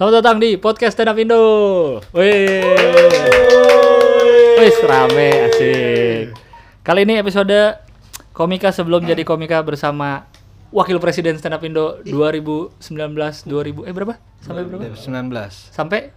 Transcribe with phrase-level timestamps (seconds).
[0.00, 1.44] Selamat datang di podcast Stand Up Indo.
[2.16, 2.64] Wih.
[4.56, 6.32] Wih, rame asik.
[6.80, 7.76] Kali ini episode
[8.32, 10.24] komika sebelum jadi komika bersama
[10.72, 14.16] Wakil Presiden Stand Up Indo 2019 2000 eh berapa?
[14.40, 14.88] Sampai berapa?
[14.88, 16.16] 2019 Sampai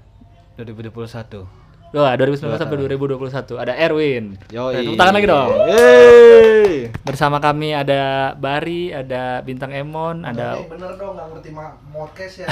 [0.55, 1.62] 2021
[1.93, 3.53] Wah, 2019 sampai 2021.
[3.53, 4.33] Ada Erwin.
[4.49, 5.49] Nah, Tepuk tangan lagi dong.
[5.69, 6.89] Yeay.
[6.99, 12.41] Bersama kami ada Bari, ada Bintang Emon, ada Eh, bener dong nggak ngerti ma- podcast
[12.41, 12.47] ya.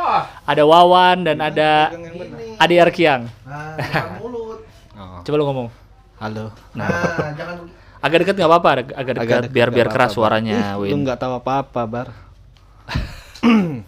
[0.50, 1.90] ada Wawan dan ada.
[2.56, 3.26] Adi Arkiang.
[3.42, 4.62] Nah, jangan mulut.
[4.94, 5.68] Oh, Coba lu ngomong.
[6.14, 6.54] halo.
[6.72, 7.66] Nah, jangan
[7.98, 10.86] Agak deket nggak apa-apa, agak, agak dekat biar dekat, biar nggak keras apa-apa, suaranya, Lu
[10.86, 11.02] Win.
[11.02, 12.08] nggak tahu apa-apa, Bar.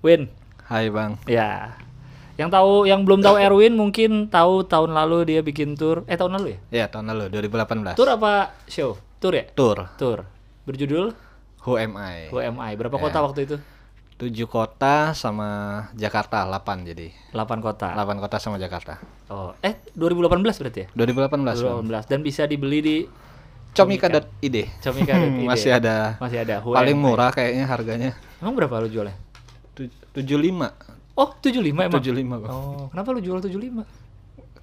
[0.00, 0.22] Win.
[0.64, 1.18] Hai, Bang.
[1.26, 1.76] Ya.
[2.34, 6.02] Yang tahu yang belum tahu Erwin mungkin tahu tahun lalu dia bikin tour.
[6.06, 6.84] Eh tahun lalu ya?
[6.84, 7.94] Ya, tahun lalu 2018.
[7.94, 8.98] Tour apa show?
[9.22, 9.44] Tour ya?
[9.54, 9.86] Tour.
[9.94, 10.26] Tour.
[10.66, 11.14] Berjudul
[11.64, 12.28] Who am I?
[12.28, 12.76] UMI.
[12.76, 13.24] Berapa kota Ya.
[13.24, 13.56] waktu itu?
[14.14, 15.48] 7 kota sama
[15.92, 17.10] Jakarta 8 jadi.
[17.30, 17.90] 8 kota.
[17.92, 19.00] 8 kota sama Jakarta.
[19.26, 20.88] Oh, eh 2018 berarti ya?
[20.92, 21.82] 2018, Bang.
[21.82, 22.96] 2018 dan bisa dibeli di
[23.72, 24.56] Comika.id.
[24.78, 25.46] Comika.id.
[25.50, 26.14] Masih ada.
[26.18, 26.62] Masih ada.
[26.62, 27.04] Who Paling am I.
[27.04, 28.10] murah kayaknya harganya.
[28.38, 29.18] Emang berapa lu jualnya?
[29.74, 30.70] Tu- 75.
[31.14, 32.02] Oh, 75 emang.
[32.02, 32.50] 75, Bang.
[32.50, 33.86] Oh, kenapa lu jual 75?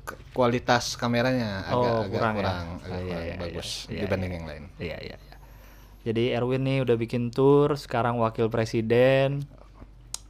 [0.04, 2.76] K- Kualitas kameranya agak Oh, agak kurang kurang, ya?
[2.76, 3.92] agak Ah, iya, kurang iya, bagus iya.
[3.92, 4.64] Iya, dibanding yang lain.
[4.76, 5.36] Iya, iya, iya.
[6.02, 9.46] Jadi Erwin nih udah bikin tour, sekarang wakil presiden.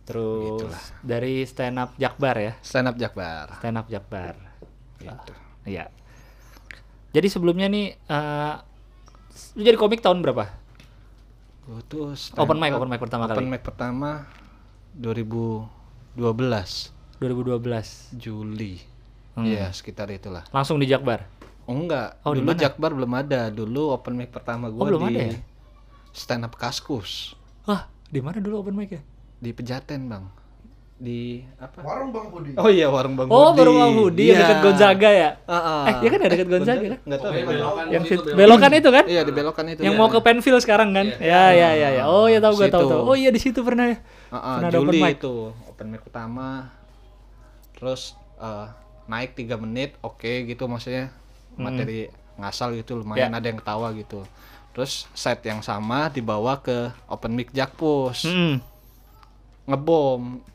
[0.04, 3.58] Terus dari stand up Jakbar ya, Stand up Jakbar.
[3.58, 4.36] stand up Jakbar.
[5.00, 5.34] Gitu.
[5.66, 5.88] Iya.
[7.12, 8.54] Jadi sebelumnya nih eh
[9.56, 10.46] lu jadi komik tahun berapa?
[11.66, 13.48] Gua tuh Open mic, open mic pertama open kali.
[13.48, 14.28] mic pertama
[16.14, 18.12] 2012 2012.
[18.14, 18.82] Juli.
[19.32, 19.46] Hmm.
[19.46, 20.44] Iya, sekitar itulah.
[20.50, 21.30] Langsung di Jakbar.
[21.64, 22.52] Oh enggak, Oh, di dulu?
[22.54, 23.48] Jakbar belum ada.
[23.48, 25.40] Dulu open mic pertama gua Oh, belum di ada ya?
[26.12, 29.02] Stand up Kaskus Wah, di mana dulu open mic ya?
[29.38, 30.26] di Pejaten, Bang.
[30.96, 31.82] Di apa?
[31.82, 32.54] warung Bang Budi.
[32.56, 33.58] Oh iya, warung Bang Oh, Budi.
[33.58, 34.44] baru Bang Budi yang Iya.
[34.44, 35.30] dekat Gonzaga ya?
[35.40, 35.82] Heeh.
[35.82, 37.00] Eh, iya kan ada dekat Gonzaga kan?
[37.02, 37.32] Enggak tahu.
[37.88, 39.04] Yang sit- belokan itu kan?
[39.08, 39.80] Iya, di belokan itu.
[39.80, 39.98] yang ya.
[39.98, 41.06] mau ke Penfield sekarang kan?
[41.18, 42.04] Ya, ya, ya, ya.
[42.04, 42.92] Oh, ya tahu gue tahu Situ.
[42.92, 43.02] tahu.
[43.04, 43.98] Oh iya di situ pernah ya.
[44.30, 45.14] Heeh, Pernah ada open Juli mic.
[45.16, 45.34] itu
[45.82, 46.70] open mic pertama.
[47.74, 48.68] Terus eh,
[49.06, 51.10] naik tiga menit, oke gitu maksudnya
[51.52, 51.66] Hmm.
[51.68, 53.00] materi ngasal gitu Ya.
[53.02, 54.22] lumayan ada yang ketawa gitu.
[54.72, 58.24] Terus set yang sama dibawa ke open mic Jakpus.
[58.24, 58.62] Hmm.
[59.66, 60.46] Ngebom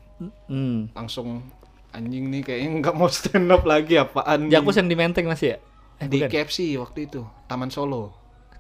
[0.47, 0.89] Hmm.
[0.95, 1.43] langsung
[1.91, 4.57] anjing nih kayaknya nggak mau stand up lagi apaan nih.
[4.57, 5.59] Jakpus yang di Menteng masih ya?
[5.99, 6.31] Eh, di bukan.
[6.31, 8.15] KFC waktu itu, Taman Solo.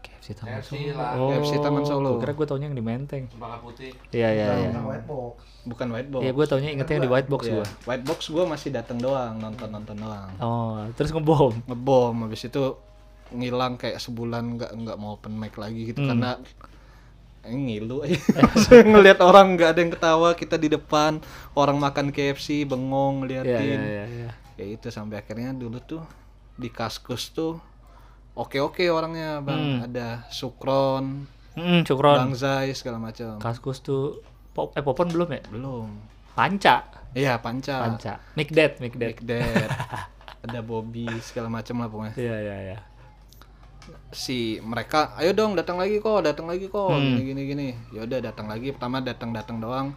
[0.07, 0.95] KFC Taman KFC Solo.
[0.95, 1.11] lah.
[1.13, 2.09] Oh, KFC Taman Solo.
[2.09, 3.25] gua kira gue taunya yang di Menteng.
[3.27, 3.91] Cempaka putih.
[4.09, 4.71] Iya, iya, iya.
[4.79, 5.35] White box.
[5.65, 6.21] Bukan white box.
[6.21, 7.67] Iya, gue taunya ingetnya yang di White Box Iya, gua.
[7.85, 10.31] White box gua masih datang doang, nonton-nonton doang.
[10.39, 11.55] Oh, terus ngebom.
[11.65, 12.63] ngebom habis itu
[13.29, 16.15] ngilang kayak sebulan nggak nggak mau open mic lagi gitu Hmm.
[16.15, 16.31] karena
[17.43, 18.19] eh, ngilu aja
[18.57, 21.19] Saya ngelihat orang nggak ada yang ketawa kita di depan
[21.53, 24.31] orang makan KFC bengong Iya, liatin iya, iya, iya.
[24.55, 26.03] kayak itu sampai akhirnya dulu tuh
[26.55, 27.59] di kaskus tuh
[28.37, 29.79] oke oke orangnya bang Hmm.
[29.85, 31.25] ada Sukron
[31.57, 32.21] Hmm, Cukron.
[32.21, 34.21] Bang Zai segala macam Kaskus tuh
[34.53, 35.41] pop eh Popon belum ya?
[35.49, 35.89] belum
[36.33, 36.85] Panca.
[37.11, 38.21] iya panca Panca.
[38.37, 39.17] Mick Dead, Mick Dead.
[39.17, 39.69] Big Dad
[40.43, 42.79] ada Bobby segala macam lah pokoknya Iya, iya, iya.
[44.13, 47.17] si mereka ayo dong datang lagi kok datang lagi kok Hmm.
[47.17, 49.97] gini gini gini ya udah datang lagi pertama datang datang doang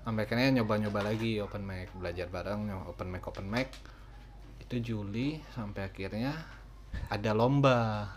[0.00, 3.68] sampai akhirnya nyoba nyoba lagi open mic belajar bareng nyoba open mic open mic
[4.60, 6.36] itu Juli sampai akhirnya
[7.06, 8.08] ada lomba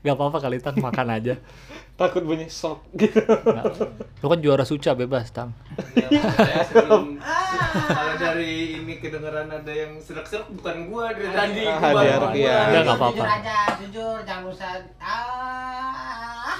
[0.00, 1.36] Gak apa-apa kali Tang makan aja.
[2.00, 3.20] takut bunyi sok gitu.
[4.18, 5.52] Lu kan juara suca bebas, Tang.
[5.92, 7.20] Ya, saya sebelum
[7.86, 11.62] kalau dari ini kedengeran ada yang serak-serak bukan gua dari tadi.
[11.62, 12.40] Ah, Gua dia baru Rukia.
[12.42, 12.56] gua.
[12.64, 13.12] Udah nggak apa-apa.
[13.14, 16.56] Jujur aja, jujur, jangan usah ah.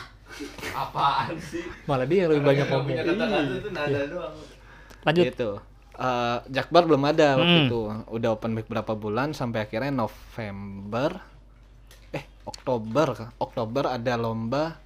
[0.74, 1.64] Apaan sih?
[1.84, 2.84] Malah dia yang lebih banyak ngomong.
[2.84, 4.34] punya kata-kata itu nada doang.
[5.02, 5.24] Lanjut.
[5.26, 5.50] gitu
[5.94, 7.66] Eh, Jakbar belum ada waktu Hmm.
[7.66, 7.80] itu
[8.10, 11.16] udah open mic berapa bulan sampai akhirnya November
[12.46, 14.78] Oktober Oktober ada lomba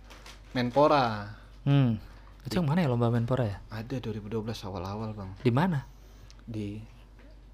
[0.50, 2.00] Menpora Hmm.
[2.42, 3.58] Itu yang mana ya lomba Menpora ya?
[3.68, 4.32] ada 2012
[4.64, 5.84] awal-awal bang Di mana?
[6.42, 6.80] di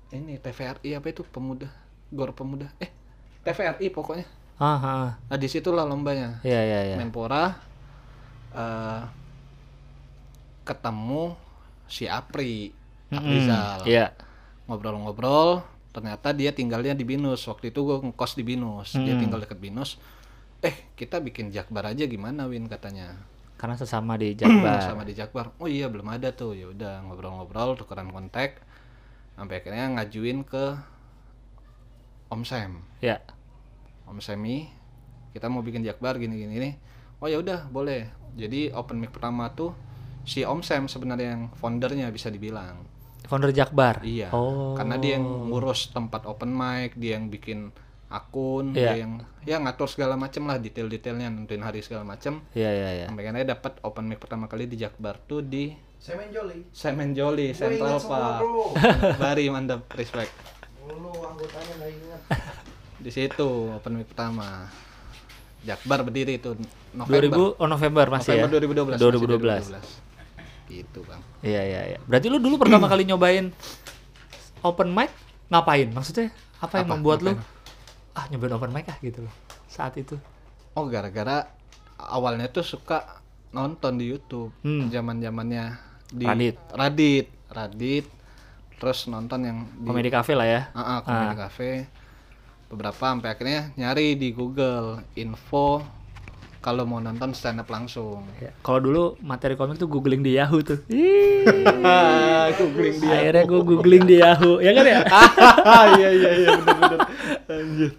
[0.09, 1.69] ini TVRI apa itu pemuda
[2.09, 2.89] gor pemuda eh
[3.43, 4.25] TVRI pokoknya
[4.57, 5.11] Ah, ah, ah.
[5.27, 6.97] nah di situlah lombanya Iya, iya, iya.
[6.97, 7.53] Menpora
[8.51, 9.03] eh
[10.65, 11.37] ketemu
[11.85, 12.73] si Apri.
[13.07, 14.11] Aprizal Iya.
[14.67, 15.63] ngobrol-ngobrol
[15.97, 17.49] ternyata dia tinggalnya di Binus.
[17.49, 18.93] Waktu itu gue ngekos di Binus.
[18.93, 19.23] Dia Hmm.
[19.25, 19.97] tinggal deket Binus.
[20.61, 23.17] Eh kita bikin Jakbar aja gimana Win katanya?
[23.57, 24.85] Karena sesama di Jakbar.
[24.85, 25.57] sama di Jakbar.
[25.57, 26.53] Oh iya belum ada tuh.
[26.53, 28.61] Ya udah ngobrol-ngobrol tukeran kontak.
[29.33, 30.77] Sampai akhirnya ngajuin ke
[32.27, 33.21] Om Sam Ya.
[34.05, 34.69] Om Semi
[35.33, 36.71] kita mau bikin Jakbar gini gini gini
[37.21, 38.09] oh ya udah boleh.
[38.33, 39.77] Jadi open mic pertama tuh
[40.23, 42.86] si Om Sam sebenarnya yang foundernya bisa dibilang.
[43.27, 44.01] Founder Jakbar.
[44.07, 44.31] Iya.
[44.31, 44.79] Oh.
[44.79, 47.75] Karena dia yang ngurus tempat open mic, dia yang bikin
[48.07, 48.95] akun, Iya.
[48.95, 49.13] dia yang
[49.43, 52.39] ya ngatur segala macem lah detail-detailnya, nentuin hari segala macem.
[52.55, 53.07] Iya iya iya.
[53.11, 55.75] Sampai karena dapat open mic pertama kali di Jakbar tuh di
[56.15, 56.59] main joli.
[56.71, 58.41] Semen Joli, Central Park.
[59.23, 60.31] Bari mantap, respect.
[60.87, 62.21] Lu anggotanya nggak ingat.
[63.05, 64.71] Di situ open mic pertama.
[65.67, 66.55] Jakbar berdiri itu
[66.95, 67.59] November.
[67.59, 68.95] 2000 oh November masih November ya.
[68.95, 69.03] 2012.
[69.03, 69.03] 2012.
[69.03, 70.06] masih 2012.
[70.67, 71.23] Gitu, Bang.
[71.41, 71.99] Iya iya iya.
[72.05, 73.55] Berarti lu dulu pertama kali nyobain
[74.63, 75.11] open mic
[75.47, 75.89] ngapain?
[75.91, 76.95] Maksudnya apa yang Apa?
[76.99, 78.19] membuat lu Ngapain?
[78.19, 79.35] ah nyobain open mic ah gitu loh
[79.67, 80.17] saat itu?
[80.75, 81.49] Oh, gara-gara
[81.97, 83.23] awalnya tuh suka
[83.53, 84.53] nonton di YouTube.
[84.61, 84.89] Hmm.
[84.93, 85.65] Zaman-zamannya
[86.13, 86.57] di Radit.
[86.73, 88.07] Radit, Radit.
[88.77, 90.61] Terus nonton yang di Komedi cafe lah ya.
[90.77, 91.71] Ah, ah, Comedy Cafe.
[92.69, 95.81] Beberapa sampai akhirnya nyari di Google info
[96.67, 98.27] kalau mau nonton stand up langsung.
[98.37, 100.83] Ya, Kalau dulu materi komik tuh googling di Yahoo tuh.
[100.91, 101.47] Ih,
[102.59, 105.01] googling Akhirnya gue googling di Yahoo, ya kan ya?
[105.95, 107.01] Iya iya iya benar-benar.
[107.47, 107.91] Anjir.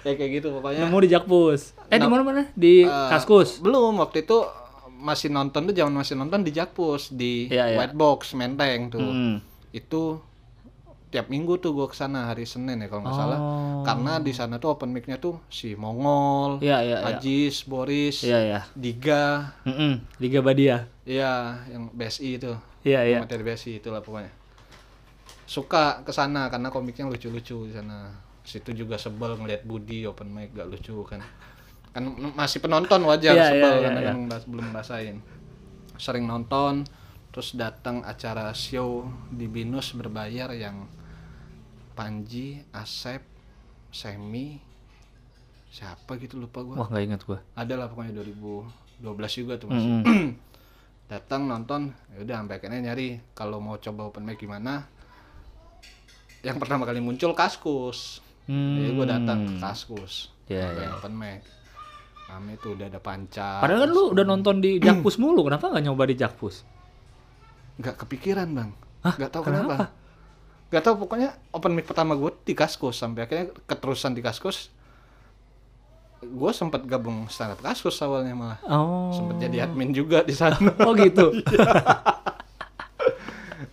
[0.00, 0.86] ya kayak gitu pokoknya.
[0.86, 1.60] Nemu di Jakpus.
[1.90, 2.42] Eh di Nah, mana mana?
[2.56, 3.60] Di Eh, Kaskus.
[3.60, 4.38] Belum waktu itu
[4.96, 7.76] masih nonton tuh zaman masih nonton di Jakpus di Iya, iya.
[7.76, 9.02] White Box Menteng tuh.
[9.02, 9.36] Hmm.
[9.74, 10.24] Itu
[11.16, 13.38] tiap minggu tuh gua ke sana hari Senin ya kalau nggak salah.
[13.40, 13.80] Oh.
[13.80, 17.16] Karena di sana tuh open mic-nya tuh si Mongol, Iya iya iya.
[17.16, 18.60] Ajis, Boris, Iya iya.
[18.70, 20.84] Diga, Mm-mm, Liga Badia.
[21.02, 22.52] iya yang BSI itu.
[22.84, 23.18] Iya iya.
[23.18, 24.28] Materi BSI itulah pokoknya.
[25.44, 28.12] Suka ke sana karena komiknya lucu-lucu di sana.
[28.42, 31.22] Situ juga sebel ngeliat Budi open mic gak lucu kan.
[31.90, 32.04] Kan
[32.34, 35.16] masih penonton wajar Iya, sebel iya, karena iya, kan ngebahas- belum ngerasain.
[35.96, 36.84] Sering nonton
[37.30, 40.88] terus datang acara show di Binus berbayar yang
[41.96, 43.24] Panji, Asep,
[43.88, 44.60] Semi,
[45.72, 46.84] siapa gitu lupa gua.
[46.84, 47.38] Wah nggak ingat gua.
[47.56, 49.90] Ada lah pokoknya 2012 juga tuh masih.
[50.04, 50.26] Mm-mm.
[51.12, 54.84] Datang nonton, ya udah sampai akhirnya nyari kalau mau coba open mic gimana.
[56.44, 58.20] Yang pertama kali muncul Kaskus.
[58.46, 60.30] Jadi gue datang ke Kaskus.
[60.46, 60.94] Iya, Sampai iya.
[60.94, 61.40] Open mic.
[62.26, 63.62] Kami tuh udah ada panca.
[63.62, 66.56] Padahal kan lu udah nonton di Jakpus mulu, kenapa nggak nyoba di Jakpus?
[67.76, 68.70] nggak kepikiran bang.
[69.04, 69.14] Hah?
[69.20, 69.74] Nggak tahu Kenapa?
[69.76, 69.86] kenapa.
[70.66, 74.68] Nggak tahu pokoknya open mic pertama gue di Kaskus sampai akhirnya keterusan di Kaskus.
[76.18, 78.58] Gue sempat gabung stand up Kaskus awalnya malah.
[78.64, 79.12] Oh.
[79.12, 80.58] Sempat jadi admin juga di sana.
[80.82, 81.30] Oh gitu.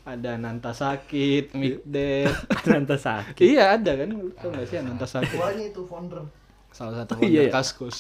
[0.03, 2.29] ada Nanta sakit, Mikdet.
[2.61, 3.41] Ternyata sakit.
[3.41, 5.33] iya ada kan, tau gak sih Nanta sakit?
[5.33, 6.21] Tuanya itu founder.
[6.69, 7.51] Salah satu Oh, iya, founder iya.
[7.51, 7.97] Kaskus.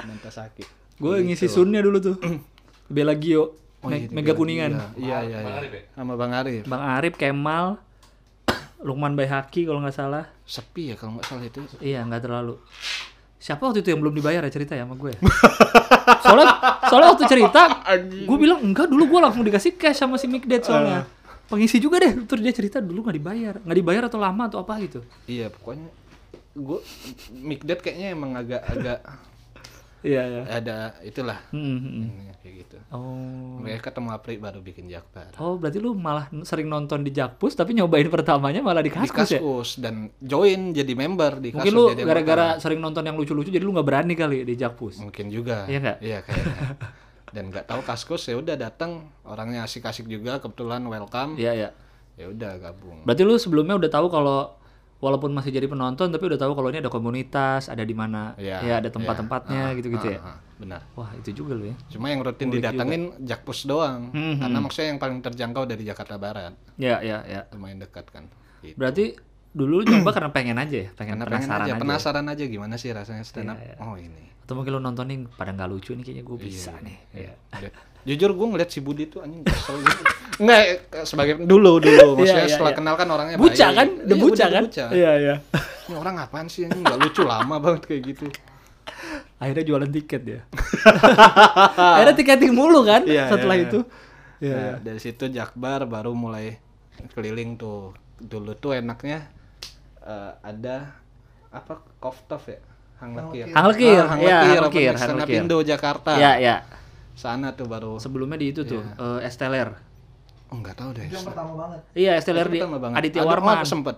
[0.00, 0.66] Nanta sakit.
[0.96, 2.16] Gue ngisi sunnya dulu tuh.
[2.88, 4.72] Bela Gio, Oh, Me- iya, Mega iya, Kuningan.
[4.96, 5.58] Iya iya iya.
[5.92, 6.66] Sama Bang Arif.
[6.66, 7.78] Bang Arif, Kemal,
[8.82, 10.24] Lukman Bayhaki kalau nggak salah.
[10.46, 11.60] Sepi ya kalau nggak salah itu.
[11.82, 12.54] Iya, nggak terlalu.
[13.38, 15.14] Siapa waktu itu yang belum dibayar ya cerita ya sama gue?
[16.26, 16.46] soalnya,
[16.90, 17.60] soalnya waktu cerita,
[18.02, 21.06] gue bilang enggak dulu gue langsung dikasih cash sama si Mikdet soalnya.
[21.48, 24.74] Pengisi juga deh, terus dia cerita dulu nggak dibayar, nggak dibayar atau lama atau apa
[24.84, 25.00] gitu.
[25.30, 25.88] Iya pokoknya
[26.58, 26.78] gue
[27.38, 28.98] Mikdet kayaknya emang agak-agak
[30.00, 30.42] Iya ya.
[30.54, 32.76] ada itulah Hmm, kayak gitu.
[32.88, 33.58] Oh.
[33.58, 35.34] Mereka ketemu Apri baru bikin Jakbar.
[35.36, 39.28] Oh, berarti lu malah sering nonton di Jakpus tapi nyobain pertamanya malah di Di Kaskus
[39.28, 39.38] ya?
[39.38, 43.48] Kaskus dan join jadi member di Mungkin Kaskus lu jadi gara-gara sering nonton yang lucu-lucu
[43.48, 44.98] jadi lu nggak berani kali di Jakpus.
[44.98, 45.98] mungkin juga Iya nggak?
[46.00, 46.56] iya kayaknya
[47.28, 48.90] dan nggak tahu kaskus ya udah datang
[49.22, 51.70] orangnya asik-asik juga kebetulan welcome Iya, iya.
[52.14, 54.56] ya udah gabung Berarti lu sebelumnya udah tahu kalau
[54.98, 58.58] walaupun masih jadi penonton tapi udah tahu kalau ini ada komunitas, ada di mana Iya,
[58.60, 58.90] ya ada iya.
[58.90, 60.20] tempat-tempatnya Ah, gitu-gitu ah, ya.
[60.20, 61.76] ah, benar Wah, itu juga lu ya.
[61.88, 66.54] cuma yang rutin didatengin jakpus doang Hmm, karena maksudnya yang paling terjangkau dari Jakarta Barat
[66.74, 67.46] Ya, ya, ya.
[67.52, 68.26] lumayan dekat kan
[68.58, 68.74] gitu.
[68.74, 69.14] Berarti
[69.48, 71.80] dulu lu nyoba karena pengen aja ya, pengen karena pengen penasaran aja, aja.
[71.80, 73.76] penasaran aja gimana sih rasanya stand up Iya, iya.
[73.80, 76.82] oh ini Atau mungkin lu nonton nih pada nggak lucu nih kayaknya gue bisa Iya,
[76.82, 76.96] nih.
[77.14, 77.32] iya.
[78.00, 78.14] Iya.
[78.14, 80.02] Jujur gue ngeliat si Budi tuh anjing kesel gitu
[80.38, 80.62] nggak
[81.02, 82.78] sebagai dulu dulu maksudnya Iya, iya, setelah iya.
[82.78, 83.74] kenal kan orangnya Buca baik.
[83.74, 83.88] kan?
[83.90, 84.64] Udah Iya, buca kan?
[84.88, 85.34] Iya, iya.
[85.82, 88.26] ini orang apaan sih anjing nggak lucu lama banget kayak gitu
[89.36, 90.40] Akhirnya jualan tiket ya.
[91.94, 93.68] Akhirnya tiketing mulu kan Iya, setelah iya, iya.
[93.68, 93.80] itu.
[94.38, 94.74] Iya, Nah, iya.
[94.80, 96.58] dari situ Jakbar baru mulai
[97.12, 97.94] keliling tuh.
[98.16, 99.26] Dulu tuh enaknya
[100.00, 100.98] eh, ada
[101.48, 102.58] apa Koftov ya?
[102.98, 103.46] Hang Lekir.
[103.48, 105.38] Hang Lekir, Ah, Hang iya, Lekir, Hang open Lekir, Hang Lekir.
[105.38, 106.10] Indo Jakarta.
[106.14, 106.56] Iya, iya.
[107.18, 107.98] Sana tuh baru.
[107.98, 109.18] Sebelumnya di itu tuh, Iya.
[109.18, 109.74] eh, Esteller.
[110.48, 111.04] Oh, enggak tahu deh.
[111.04, 111.80] Itu yang pertama banget.
[111.92, 112.96] Iya, Esteller di banget.
[112.96, 113.56] Aditya Ada- Warman.
[113.56, 113.96] Oh, sempet.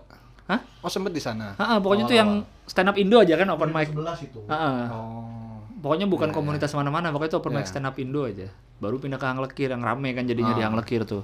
[0.48, 0.60] Hah?
[0.80, 1.52] Oh, sempet di sana.
[1.54, 2.30] Heeh, pokoknya tuh yang
[2.64, 3.92] stand up Indo aja kan open mic.
[3.92, 4.40] 11 itu.
[4.42, 4.80] Heeh.
[4.90, 5.62] Oh.
[5.78, 7.70] Pokoknya bukan komunitas mana-mana, pokoknya itu open mic Iya.
[7.70, 8.48] stand up Indo aja.
[8.76, 11.22] Baru pindah ke Hang Lekir yang rame kan jadinya di Hang Lekir tuh.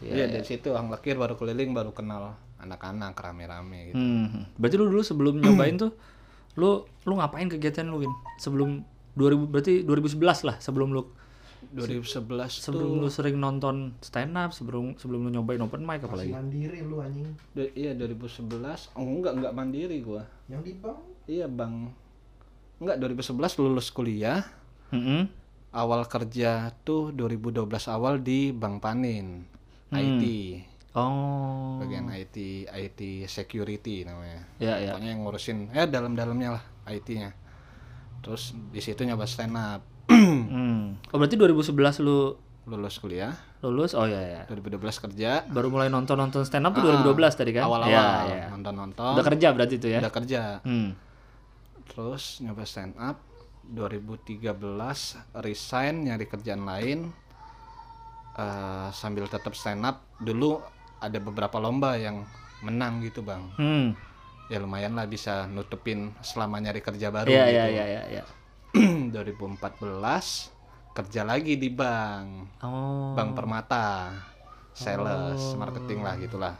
[0.00, 3.96] Iya, dari situ Hang Lekir baru keliling baru kenal anak-anak rame-rame gitu.
[3.96, 4.48] Hmm.
[4.56, 5.94] Berarti lu dulu sebelum nyobain tuh
[6.54, 8.12] lu lu ngapain kegiatan lu Win?
[8.36, 8.82] Sebelum
[9.14, 11.02] 2000 berarti 2011 lah sebelum lu
[11.70, 16.28] 2011 sebelum tuh lu sering nonton stand up, sebelum sebelum lu nyobain open mic apalagi.
[16.28, 17.32] mandiri lu anjing.
[17.50, 20.98] do- iya 2011 oh enggak enggak mandiri gua Yang di bank.
[21.24, 21.92] iya bang
[22.76, 24.42] enggak 2011 lulus kuliah
[24.90, 25.30] Mm-mm.
[25.70, 26.50] awal kerja
[26.82, 29.48] tuh 2012 awal di Bank Panin
[29.88, 30.00] Hmm.
[30.00, 30.24] IT
[30.92, 31.76] Oh.
[31.78, 34.92] bagian IT IT security namanya Ya ya.
[34.92, 37.32] pokoknya yang ngurusin ya dalam-dalamnya lah IT-nya
[38.22, 40.98] terus di situ nyoba stand up Hmm.
[41.08, 43.90] Oh berarti 2011 lu lulus kuliah lulus?
[43.92, 44.42] Oh ya ya.
[44.46, 47.64] 2012 kerja Baru mulai nonton-nonton stand up tuh Ah, 2012 tadi kan?
[47.64, 48.46] awal-awal Ya, ya.
[48.48, 49.98] nonton-nonton Udah kerja berarti itu ya?
[49.98, 50.94] udah kerja Hmm.
[51.84, 53.18] terus nyoba stand up
[53.64, 54.54] 2013
[55.36, 57.00] resign nyari kerjaan lain
[58.32, 60.56] Eh, sambil tetap stand up dulu
[60.98, 62.24] ada beberapa lomba yang
[62.60, 63.92] menang gitu bang Hmm.
[64.52, 67.54] Ya lumayan lah bisa nutupin selama nyari kerja baru Iya gitu.
[67.54, 68.24] iya iya iya iya.
[69.08, 69.72] 2014
[70.92, 73.12] kerja lagi di bank Oh.
[73.12, 74.12] Bank Permata
[74.72, 76.54] sales marketing lah gitulah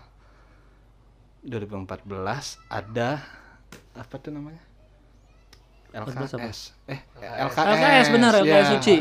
[1.43, 2.09] 2014
[2.67, 3.21] ada
[3.93, 4.63] apa tuh namanya
[5.93, 6.25] 14 apa?
[6.41, 6.59] LKS
[6.89, 7.01] eh
[7.37, 8.73] LKS LKS benar, LKS ya.
[8.73, 8.97] Suci.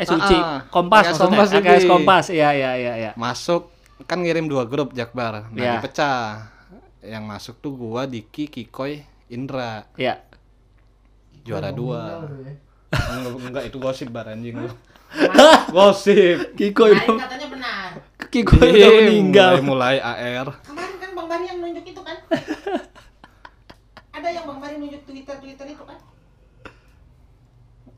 [0.00, 0.60] Eh Suci, Ah, ah.
[0.66, 1.28] Kompas LKS maksudnya.
[1.28, 1.84] Kompas LKS.
[1.84, 2.24] Kompas.
[2.30, 3.10] Iya iya iya iya.
[3.14, 3.68] masuk
[4.08, 5.76] kan ngirim dua grup Jakbar nah Ya.
[5.76, 6.48] dipecah
[7.00, 10.20] yang masuk tuh gua Diki Kikoy Indra Iya.
[11.40, 12.52] juara dua ya.
[12.92, 14.68] enggak, enggak itu gosip bar anjing lu
[15.70, 17.88] gosip Kiko Kemarin itu katanya benar.
[18.30, 19.52] Kiko udah meninggal.
[19.58, 22.16] mulai, mulai AR Kemarin kan Bang Bari yang nunjuk itu kan?
[24.12, 25.98] Ada yang Bang Bari nunjuk Twitter Twitter itu kan?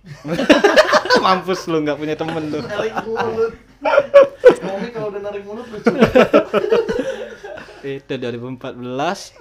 [1.22, 3.52] mampus lu nggak punya temen lu Narik mulut.
[4.62, 5.90] Momi kalau udah narik mulut lucu.
[7.84, 9.34] itu 2014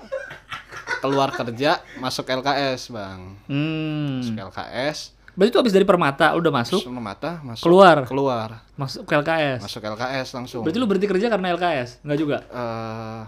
[0.99, 4.45] keluar kerja masuk LKS bang masuk Hmm.
[4.47, 4.99] LKS
[5.31, 8.03] Berarti itu habis dari Permata udah masuk, masuk mata masuk Keluar.
[8.03, 9.59] keluar masuk ke LKS.
[9.61, 12.03] masuk LKS langsung Berarti lu berhenti kerja karena LKS?
[12.03, 12.37] Enggak juga?
[12.45, 13.21] Eh,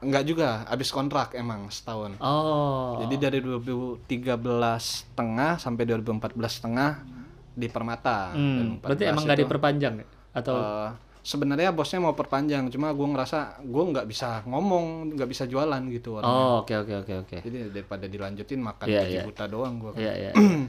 [0.00, 2.96] enggak juga habis kontrak emang setahun Oh.
[2.98, 4.08] jadi dari 2013
[5.12, 7.04] tengah sampai 2014 tengah
[7.50, 10.06] di Permata Hmm, 2014 berarti emang nggak diperpanjang ya?
[10.34, 10.88] atau eh,
[11.24, 16.20] sebenarnya bosnya mau perpanjang cuma gue ngerasa gue nggak bisa ngomong nggak bisa jualan gitu
[16.20, 16.36] orangnya.
[16.36, 17.36] Oh, oke oke oke oke.
[17.40, 19.24] jadi daripada dilanjutin makan Iya, gaji iya.
[19.24, 20.30] buta doang gue Iya iya.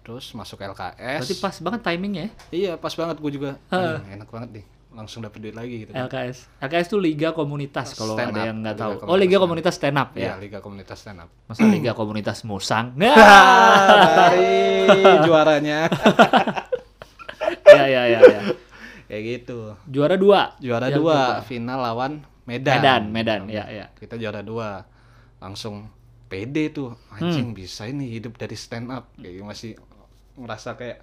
[0.00, 3.50] terus masuk LKS Berarti pas banget timingnya ya, iya pas banget gue juga.
[3.68, 6.50] "Ih, enak banget nih langsung dapet duit lagi gitu LKS.
[6.58, 8.92] LKS tuh Liga Komunitas kalau ada up, yang nggak tahu.
[9.06, 9.38] Oh, Liga.
[9.38, 10.42] Komunitas Stand Up Iya, ya.
[10.42, 11.30] Liga Komunitas Stand Up.
[11.46, 12.90] Masa Liga Komunitas Musang?
[12.98, 13.14] Nah.
[14.30, 14.50] Dari
[15.22, 15.86] juaranya.
[17.70, 18.40] ya ya ya ya.
[19.10, 19.74] Kayak gitu.
[19.84, 20.54] Juara dua.
[20.56, 21.42] Juara Yang dua, kedua.
[21.42, 22.12] final lawan
[22.46, 22.78] Medan.
[22.78, 23.86] Medan, Medan, ya ya.
[23.92, 24.86] Kita juara dua.
[25.38, 25.90] Langsung
[26.26, 26.94] pede tuh.
[27.10, 29.10] Anjing bisa ini hidup dari stand up.
[29.14, 29.74] Kayak masih
[30.38, 31.02] ngerasa kayak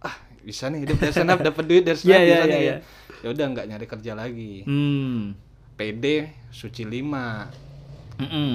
[0.00, 2.40] ah bisa nih hidup dari stand up dapat duit dari stand Iya, up iya, bisa
[2.40, 2.62] iya, nih.
[2.64, 2.76] iya.
[3.20, 4.54] Ya udah nggak nyari kerja lagi.
[4.64, 5.36] Hmm.
[5.76, 6.04] PD
[6.48, 8.24] Suci 5.
[8.24, 8.52] Mm-mm.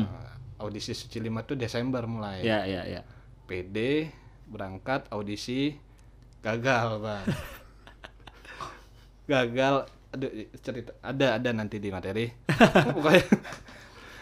[0.57, 2.41] Audisi Suci 5 tuh Desember mulai.
[2.41, 3.01] Ya ya ya.
[3.45, 4.09] PD
[4.45, 5.77] berangkat audisi
[6.41, 7.25] gagal bang
[9.29, 9.75] gagal
[10.09, 12.25] aduh cerita ada ada nanti di materi
[12.97, 13.23] pokoknya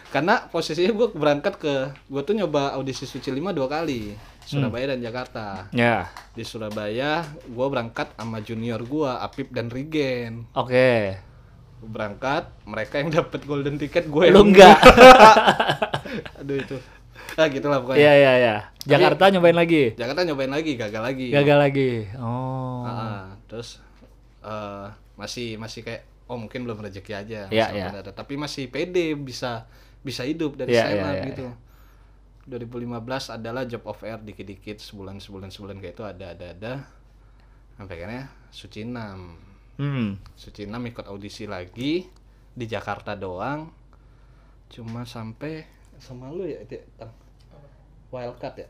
[0.08, 1.74] karena posisinya gue berangkat ke
[2.04, 6.08] gue tuh nyoba audisi suci 5 dua kali Surabaya dan Jakarta Ya.
[6.32, 11.20] di Surabaya gue berangkat sama junior gue Apip dan Rigen Oke.
[11.78, 14.80] Gua berangkat mereka yang dapat golden ticket gue Lu enggak.
[16.40, 16.76] aduh itu
[17.36, 18.54] ah gitulah pokoknya Iya iya iya.
[18.82, 19.92] Jakarta nyobain lagi.
[19.94, 21.90] Jakarta nyobain lagi gagal lagi Gagal lagi.
[22.16, 22.82] Oh.
[22.82, 23.84] Ah, terus
[24.48, 24.86] eh,
[25.20, 28.00] masih masih kayak oh mungkin belum rezeki aja Iya, masih iya.
[28.00, 28.12] ada.
[28.12, 29.68] tapi masih pede bisa
[30.00, 31.46] bisa hidup dari Iya, stand iya, up iya, gitu
[32.48, 36.72] 2015 adalah job of air dikit-dikit sebulan sebulan sebulan kayak itu ada ada ada
[37.76, 39.46] sampai akhirnya Suci 6
[39.78, 40.18] Hmm.
[40.34, 42.02] Suci 6 ikut audisi lagi
[42.50, 43.70] di Jakarta doang
[44.68, 45.62] cuma sampai
[46.02, 46.82] sama lu ya Dik?
[46.98, 47.12] Tang?
[48.10, 48.68] wildcard ya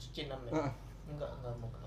[0.00, 0.52] Cuci enam ya?
[0.58, 0.72] Heeh.
[1.06, 1.78] Enggak, enggak mau ke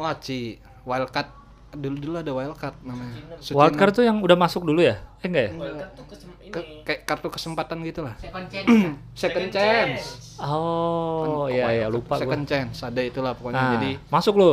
[0.00, 1.28] Wah, Ci, wildcard
[1.70, 3.20] dulu dulu ada wildcard namanya.
[3.38, 4.98] Suci Wildcard tuh yang udah masuk dulu ya?
[5.20, 5.50] Eh enggak ya?
[5.54, 6.50] Wildcard tuh kesem ini.
[6.50, 8.16] Ke- kayak kartu kesempatan gitu lah.
[8.16, 8.66] Second chance.
[8.66, 8.90] ya?
[9.14, 10.04] Second chance.
[10.40, 12.22] Oh, Kan iya iya lupa gua.
[12.22, 13.54] Second chance, ada itulah pokoknya.
[13.54, 14.52] Nah, Jadi masuk lu.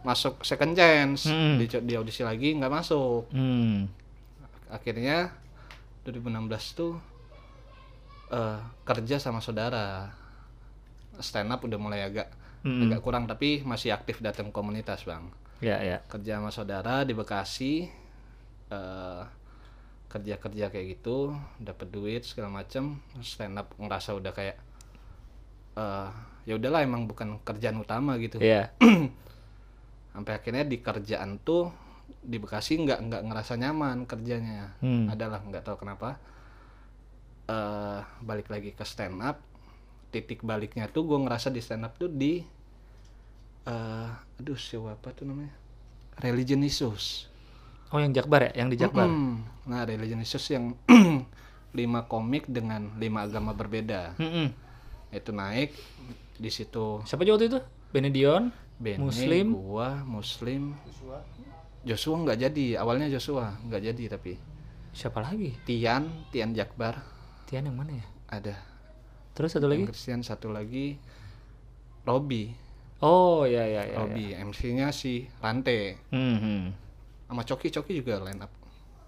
[0.00, 1.54] masuk second chance, Hmm.
[1.56, 3.26] di, di audisi lagi nggak masuk.
[3.28, 3.90] Hmm.
[4.66, 5.34] Akhirnya
[6.02, 6.94] 2016 tuh
[8.28, 10.10] eh, kerja sama saudara.
[11.16, 12.26] Stand up udah mulai agak
[12.66, 12.82] Mm-mm.
[12.84, 15.30] agak kurang tapi masih aktif datang komunitas, Bang.
[15.58, 16.02] Ya ya.
[16.04, 17.86] kerja sama saudara di Bekasi
[18.66, 19.22] eh
[20.06, 24.56] kerja kerja kayak gitu dapat duit segala macem stand up ngerasa udah kayak
[25.74, 26.10] eh
[26.44, 28.74] ya udahlah emang bukan kerjaan utama gitu Iya.
[30.12, 31.70] sampai akhirnya di kerjaan tuh
[32.18, 35.06] di Bekasi nggak nggak ngerasa nyaman kerjanya Hmm.
[35.06, 36.18] adalah nggak tahu kenapa
[37.46, 39.38] eh balik lagi ke stand up
[40.10, 42.42] titik baliknya tuh gue ngerasa di stand up tuh di
[43.66, 44.08] eh
[44.38, 45.52] aduh siapa tuh namanya
[46.20, 47.26] religion issues
[47.86, 49.06] Oh yang Jakbar ya, yang di Jakbar.
[49.06, 49.46] Mm-mm.
[49.70, 50.74] nah religion issues yang
[51.78, 54.50] lima komik dengan lima agama berbeda Mm-mm.
[55.10, 55.70] itu naik
[56.36, 57.58] di situ Siapa aja waktu itu?
[57.94, 59.54] Benedion, Bene, Muslim.
[59.54, 60.74] gua Muslim
[61.86, 64.34] Joshua nggak jadi awalnya Joshua nggak jadi tapi
[64.90, 65.54] siapa lagi?
[65.62, 66.98] Tian Tian Jakbar
[67.46, 68.06] Tian yang mana ya?
[68.26, 68.54] ada
[69.32, 69.86] Terus satu lagi?
[69.86, 70.98] yang Christian satu lagi
[72.02, 72.50] Robi
[72.98, 73.96] Oh ya ya ya.
[74.00, 76.62] Robi MC-nya si Rante Hmm, hmm.
[77.28, 78.52] sama Coki Coki juga line up.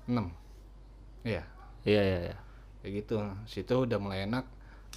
[0.04, 0.16] 6
[1.24, 1.42] iya.
[1.82, 2.36] Iya iya iya.
[2.78, 3.16] kayak gitu.
[3.44, 4.44] Situ udah mulai enak.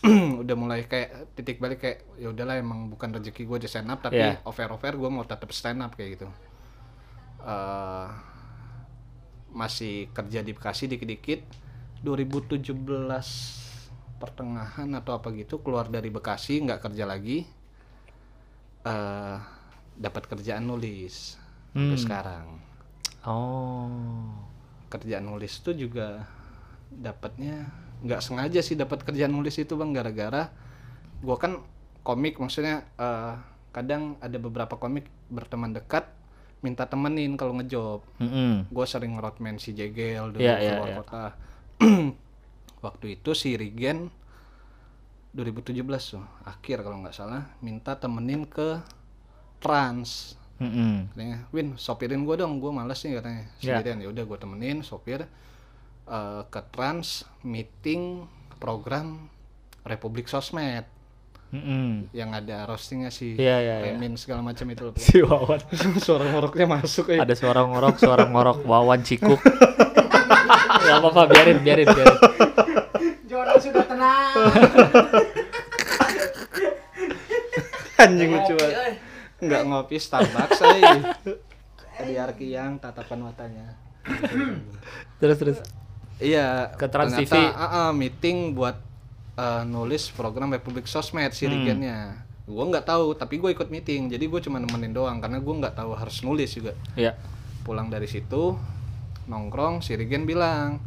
[0.41, 3.99] Udah mulai kayak titik balik kayak ya udahlah emang bukan rezeki gue di stand up
[4.01, 4.39] tapi Iya.
[4.47, 6.27] over over gue mau tetap stand up kayak gitu.
[7.41, 8.07] Eh,
[9.51, 11.43] masih kerja di Bekasi dikit-dikit.
[12.01, 12.71] 2017
[14.17, 17.45] pertengahan atau apa gitu keluar dari Bekasi nggak kerja lagi
[18.81, 19.37] eh
[19.93, 21.37] dapat kerjaan nulis
[21.71, 21.97] sampai Hmm.
[21.97, 22.45] sekarang
[23.21, 24.33] Oh.
[24.89, 26.25] kerjaan nulis itu juga
[26.89, 27.69] dapatnya
[28.01, 30.49] nggak sengaja sih dapat kerjaan nulis itu bang gara-gara
[31.21, 31.61] gua kan
[32.01, 33.33] komik maksudnya eh,
[33.71, 36.09] kadang ada beberapa komik berteman dekat
[36.59, 38.69] minta temenin kalau ngejob Mm-mm.
[38.69, 40.97] gue sering roadman si Jegel dulu iya, keluar iya.
[40.99, 41.25] kota
[42.85, 44.13] waktu itu si Rigen
[45.31, 48.83] 2017 tuh akhir kalau nggak salah minta temenin ke
[49.57, 51.09] Trans Mm-mm.
[51.09, 53.79] katanya Win sopirin gue dong gue males nih katanya Ya.
[53.79, 55.25] sendirian ya udah gue temenin sopir
[56.03, 59.25] eh, ke trans meeting program
[59.81, 60.85] Republik Sosmed
[61.51, 62.07] Mm-mm.
[62.11, 63.91] yang ada roastingnya si Iya, iya, iya.
[63.91, 65.59] Remin segala macam itu Si Wawan.
[66.05, 69.41] suara ngoroknya masuk ya Ada suara ngorok, suara ngorok Wawan Cikuk.
[70.81, 72.17] ya apa-apa, biarin, biarin, biarin.
[73.41, 74.33] Jodoh sudah tenang.
[77.97, 78.97] anjing lucu banget
[79.37, 80.89] nggak ngopi Starbucks aja
[82.05, 83.65] di Arkiang tatapan matanya
[85.17, 85.57] Terus terus.
[86.17, 87.53] Iya, Ke Trans ternyata, TV.
[87.53, 88.73] ah, ah, meeting buat
[89.35, 91.53] eh, nulis program Republik Sosmed si Hmm.
[91.53, 91.97] Rigennya.
[92.45, 94.09] Gue nggak tahu, tapi gue ikut meeting.
[94.09, 96.73] Jadi gue cuma nemenin doang karena gue nggak tahu harus nulis juga.
[96.93, 97.13] Ya.
[97.61, 98.57] Pulang dari situ
[99.23, 100.81] nongkrong, si Rigen bilang,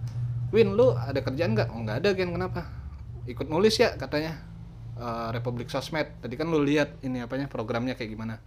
[0.55, 1.69] Win lu ada kerjaan nggak?
[1.75, 2.63] Oh nggak ada Gen, kenapa?
[3.27, 4.39] Ikut nulis ya katanya.
[4.95, 6.23] Eh, Republik Sosmed.
[6.23, 8.39] Tadi kan lu lihat ini apanya programnya kayak gimana?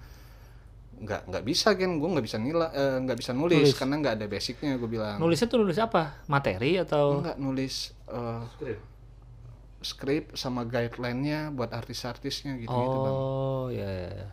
[0.98, 3.76] Nggak nggak bisa Gen, gue nggak bisa nila, eh, nggak bisa nulis, Nulis.
[3.76, 5.20] karena nggak ada basicnya gue bilang.
[5.20, 6.24] Nulisnya tuh nulis apa?
[6.32, 8.42] Materi atau Enggak nulis eh,
[9.84, 13.14] skrip sama guideline-nya buat artis-artisnya gitu gitu bang.
[13.14, 14.10] Oh, ya ya.
[14.26, 14.30] ya.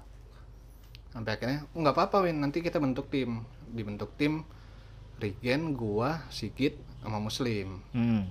[1.13, 3.45] Sampai akhirnya "Oh, nggak apa-apa Win, nanti kita bentuk tim.
[3.75, 4.47] Dibentuk tim
[5.15, 7.85] Rigen, gua, Sigit, sama Muslim.
[7.93, 8.25] Hmm.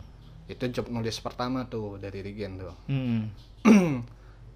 [0.49, 2.73] Itu job nulis pertama tuh dari Rigen tuh.
[2.89, 3.29] Hmm.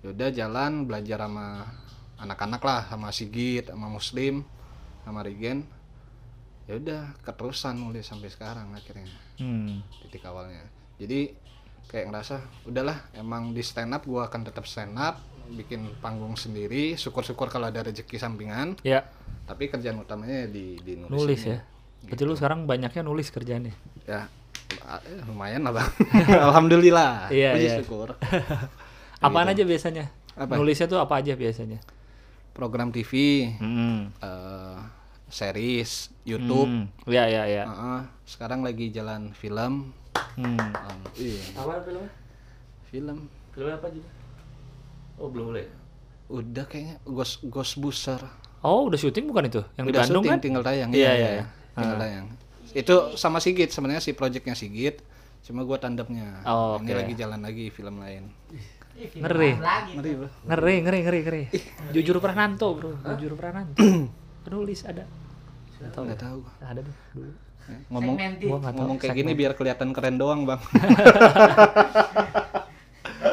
[0.04, 1.70] Yaudah jalan belajar sama
[2.18, 4.42] anak-anak lah, sama Sigit, sama Muslim,
[5.06, 5.64] sama Rigen.
[6.68, 9.08] Ya udah keterusan nulis sampai sekarang akhirnya.
[9.38, 9.86] Hmm.
[10.02, 10.66] titik awalnya
[10.98, 11.30] jadi
[11.88, 16.98] kayak ngerasa udahlah emang di stand up gua akan tetap stand up bikin panggung sendiri
[16.98, 19.06] syukur-syukur kalau ada rezeki sampingan Ya,
[19.46, 21.54] tapi kerjaan utamanya di di nulis, nulis ini.
[21.54, 21.60] ya.
[22.04, 23.74] Berarti lu sekarang banyaknya nulis kerjaannya.
[24.04, 24.30] ya
[24.84, 25.90] eh, lumayan lah bang
[26.48, 27.76] alhamdulillah Iya, Puji iya.
[27.78, 28.08] syukur
[29.26, 30.12] Apaan aja biasanya?
[30.34, 30.54] Apa?
[30.54, 31.80] Nulisnya tuh apa aja biasanya?
[32.52, 33.12] program TV
[33.56, 34.10] Hmm.
[34.16, 34.78] eh,
[35.28, 36.86] series YouTube Hmm.
[37.06, 37.64] Ya ya ya.
[37.66, 38.02] Heeh.
[38.26, 39.92] sekarang lagi jalan film
[40.34, 40.54] Hmm.
[40.58, 42.10] Um, iya Apa filmnya?
[42.86, 43.18] film
[43.52, 44.10] Filmnya apa juga?
[45.16, 45.66] Oh, belum mulai.
[46.28, 48.22] udah kayaknya Ghost Ghostbuster
[48.60, 49.62] Oh, udah syuting bukan itu?
[49.76, 50.40] Yang di Udah Bandung syuting, kan?
[50.40, 51.30] tinggal tayang Iya, iya, iya.
[51.32, 51.46] iya.
[51.78, 52.28] Tinggal tayang
[52.74, 55.00] itu sama Sigit sebenarnya si projectnya Sigit
[55.40, 56.98] cuma gua tandemnya Oh, ini oke.
[56.98, 58.28] lagi jalan lagi film lain
[58.98, 59.54] Ngeri.
[59.94, 61.44] Ngeri bro Ngeri, ngeri, ngeri, ngeri.
[61.94, 62.98] Jujur Prananto, Bro.
[63.14, 63.78] Jujur Prananto.
[64.44, 65.06] Penulis ada.
[65.78, 66.04] Nggak tahu.
[66.04, 66.54] nggak tahu gua.
[66.66, 67.30] Ada dulu.
[67.64, 68.16] Ya, ngomong.
[68.42, 70.58] Gua ngomong kayak gini biar kelihatan keren doang bang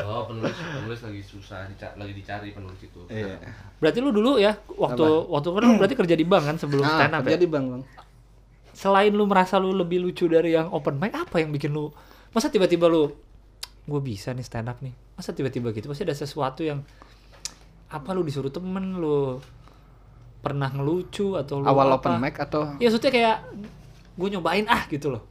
[0.04, 3.00] Oh, penulis penulis lagi susah, dica- lagi dicari penulis itu.
[3.08, 3.36] iya
[3.76, 6.92] Berarti lu dulu ya waktu waktu kan lu berarti kerja di bank kan sebelum ah
[6.94, 7.24] stand up ya?
[7.26, 7.82] kerja di bank bang
[8.84, 11.88] Selain lu merasa lu lebih lucu dari yang open mic, apa yang bikin lu
[12.36, 13.08] masa tiba-tiba lu
[13.88, 14.92] gue bisa nih stand up nih.
[15.16, 16.84] Masa tiba-tiba gitu pasti ada sesuatu yang
[17.88, 19.40] apa lu disuruh temen lu
[20.44, 22.12] pernah ngelucu atau lu awal apa?
[22.12, 23.36] open mic atau Ya maksudnya kayak
[24.20, 25.24] gue nyobain ah gitu loh.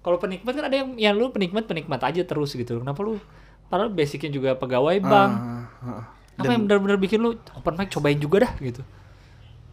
[0.00, 2.80] Kalau penikmat kan ada yang ya lu penikmat penikmat aja terus gitu.
[2.80, 3.20] Kenapa lu
[3.68, 5.32] padahal basicnya juga pegawai bank.
[5.36, 6.04] Ah, ah.
[6.40, 8.80] Apa yang benar-benar bikin lu open mic cobain juga dah gitu.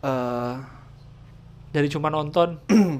[0.03, 0.55] Eh,
[1.69, 2.57] Dari cuma nonton,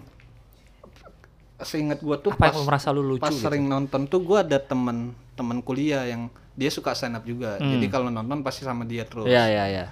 [1.60, 3.44] seingat gua tuh apa pas yang merasa lu lucu pas gitu.
[3.44, 7.60] sering nonton tuh gua ada temen temen kuliah yang dia suka stand up juga.
[7.60, 7.76] Hmm.
[7.76, 9.28] Jadi kalau nonton pasti sama dia terus.
[9.28, 9.86] Iya, iya, iya.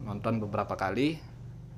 [0.00, 1.18] Nonton beberapa kali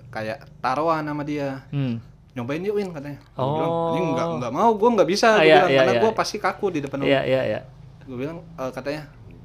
[0.09, 1.65] kayak taruhan sama dia.
[1.69, 2.01] Hmm.
[2.33, 3.21] Nyobain yuk Win katanya.
[3.31, 3.53] Gua Oh.
[3.53, 6.01] bilang, "Ini enggak enggak mau, gua enggak bisa Ah, gua iya, bilang, iya, karena iya.
[6.01, 7.61] gua pasti kaku di depan Iya, iya, iya.
[8.03, 9.03] Gue bilang "Eh, katanya,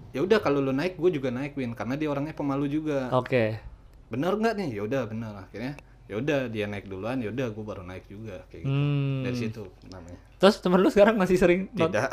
[0.09, 3.59] "Ya udah kalau lu naik, gue juga naik Win karena dia orangnya pemalu juga." Oke.
[4.07, 4.69] Bener nggak nih?
[4.71, 5.31] Ya udah bener.
[5.37, 5.75] Akhirnya
[6.07, 8.71] ya udah dia naik duluan, ya udah gue baru naik juga kayak gitu.
[8.71, 9.21] Hmm.
[9.27, 10.19] Dari situ namanya.
[10.39, 12.07] Terus temen lu sekarang masih sering Tidak.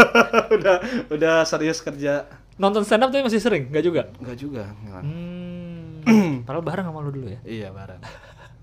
[0.60, 0.76] udah
[1.08, 2.28] udah serius kerja.
[2.60, 3.72] nonton stand up tapi masih sering?
[3.72, 4.02] Enggak juga?
[4.20, 4.64] Enggak juga.
[4.84, 5.02] enggak.
[5.02, 6.40] Hmm.
[6.46, 7.40] Padahal bareng sama lu dulu ya?
[7.48, 8.00] Iya barang.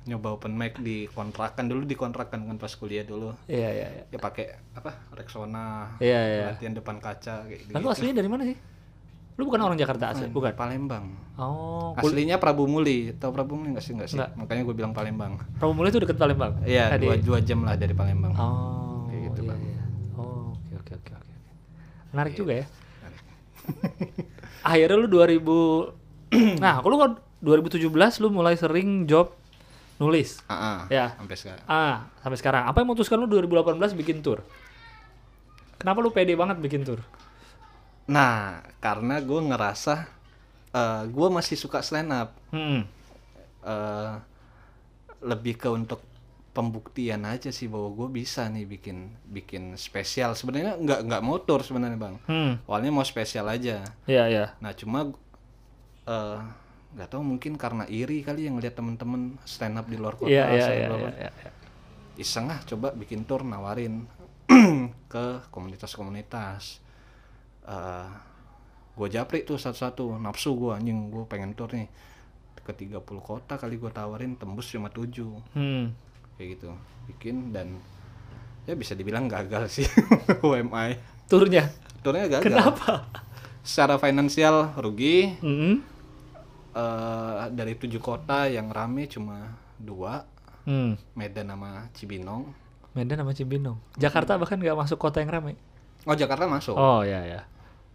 [0.08, 3.36] Nyoba open mic di kontrakan dulu di kontrakan kan pas kuliah dulu.
[3.50, 4.04] Iya, iya, iya.
[4.08, 4.46] Ya pakai
[4.78, 5.10] apa?
[5.12, 6.00] Rexona.
[6.00, 6.46] Iya, iya.
[6.54, 7.74] Latihan depan kaca kayak gitu.
[7.76, 8.58] Lalu aslinya dari mana sih?
[9.38, 10.26] Lu bukan orang Jakarta asli?
[10.28, 10.52] Bukan?
[10.52, 11.14] Palembang.
[11.38, 13.14] Oh, kul- Aslinya Prabu Muli.
[13.14, 13.94] Tahu Prabu Muli nggak sih?
[13.94, 14.18] Nggak sih.
[14.18, 14.34] Nggak.
[14.36, 15.38] Makanya gue bilang Palembang.
[15.56, 16.58] Prabu Mulai itu deket Palembang?
[16.66, 18.34] Iya, dua, dua jam lah dari Palembang.
[18.34, 19.62] Oh, Kayak gitu, iya, Bang.
[19.62, 19.84] iya.
[20.16, 21.34] Oh, oke oke oke oke.
[22.10, 22.66] Menarik juga ya.
[24.66, 25.38] Akhirnya lu 2000
[26.60, 27.88] Nah, kalau lu kan 2017
[28.20, 29.38] lu mulai sering job
[29.98, 30.42] nulis.
[30.46, 31.14] Ah, Ya.
[31.14, 31.64] sampai sekarang.
[31.66, 32.64] Ah, sampai sekarang.
[32.66, 34.42] Apa yang memutuskan lu 2018 bikin tour?
[35.78, 37.06] Kenapa lu pede banget bikin tour?
[38.08, 39.96] Nah, karena gue ngerasa
[40.76, 42.36] eh gue masih suka stand up.
[42.52, 42.88] Hmm.
[43.68, 44.14] eh
[45.18, 46.00] lebih ke untuk
[46.54, 50.34] pembuktian aja sih bahwa gue bisa nih bikin bikin spesial.
[50.34, 52.16] Sebenarnya nggak nggak motor sebenarnya bang.
[52.26, 52.54] Hmm.
[52.66, 53.84] Awalnya mau spesial aja.
[54.10, 54.46] Iya, iya.
[54.64, 55.12] Nah cuma
[56.08, 56.40] eh
[56.98, 60.32] nggak tahu mungkin karena iri kali yang ngeliat temen-temen stand up di luar kota.
[60.32, 61.42] Iya, iya, iya, di luar iya, kota.
[61.44, 61.52] iya.
[62.18, 64.10] iseng ah coba bikin tour nawarin
[65.14, 66.82] ke komunitas-komunitas
[67.68, 68.10] eh
[68.94, 71.86] gue japri tuh satu-satu nafsu gue anjing gue pengen tour nih
[72.58, 75.94] ke 30 kota kali gue tawarin tembus cuma 7 Hmm.
[76.34, 76.72] kayak gitu
[77.08, 77.78] bikin dan
[78.64, 79.88] ya bisa dibilang gagal sih
[80.42, 81.68] UMI Turnya.
[82.00, 83.08] turnya gagal Kenapa?
[83.62, 85.80] secara finansial rugi Hmm.
[86.74, 90.24] eh dari tujuh kota yang rame cuma dua
[90.64, 91.00] Hmm.
[91.14, 92.52] Medan sama Cibinong
[92.92, 93.80] Medan sama Cibinong.
[93.96, 95.56] Jakarta bahkan nggak masuk kota yang ramai.
[96.04, 97.42] oh Jakarta masuk Oh, iya, iya.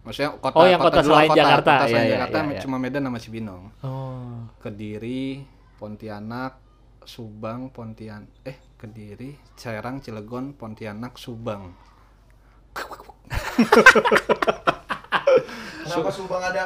[0.03, 1.71] Maksudnya kota Oh, yang kota luar selain Jakarta.
[1.73, 2.61] kota selain Iya, iya, Jakarta iya, iya.
[2.61, 3.63] cuma Medan sama Cibinong.
[3.79, 4.35] Oh.
[4.59, 6.53] Kediri, Pontianak,
[7.01, 11.71] Subang, Pontian eh Kediri, Serang, Cilegon, Pontianak, Subang.
[15.83, 16.63] Kenapa Subang ada?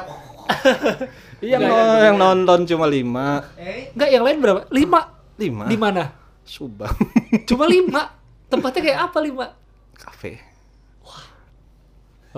[1.38, 4.60] Yang, no- yang nonton cuma lima, Eh, Enggak, yang lain berapa?
[4.68, 5.00] Lima.
[5.36, 5.64] lima.
[5.64, 6.04] Di mana?
[6.42, 6.90] Subang,
[7.44, 8.08] Cuma lima.
[8.48, 9.46] Tempatnya kayak apa lima?
[9.92, 10.40] kafe.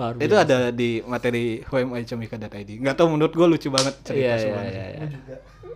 [0.01, 2.69] Luar Itu ada di materi hmicomika.id.
[2.81, 4.65] Nggak tahu menurut gue lucu banget cerita Iya, iya, Subang.
[4.65, 5.07] iya, iya.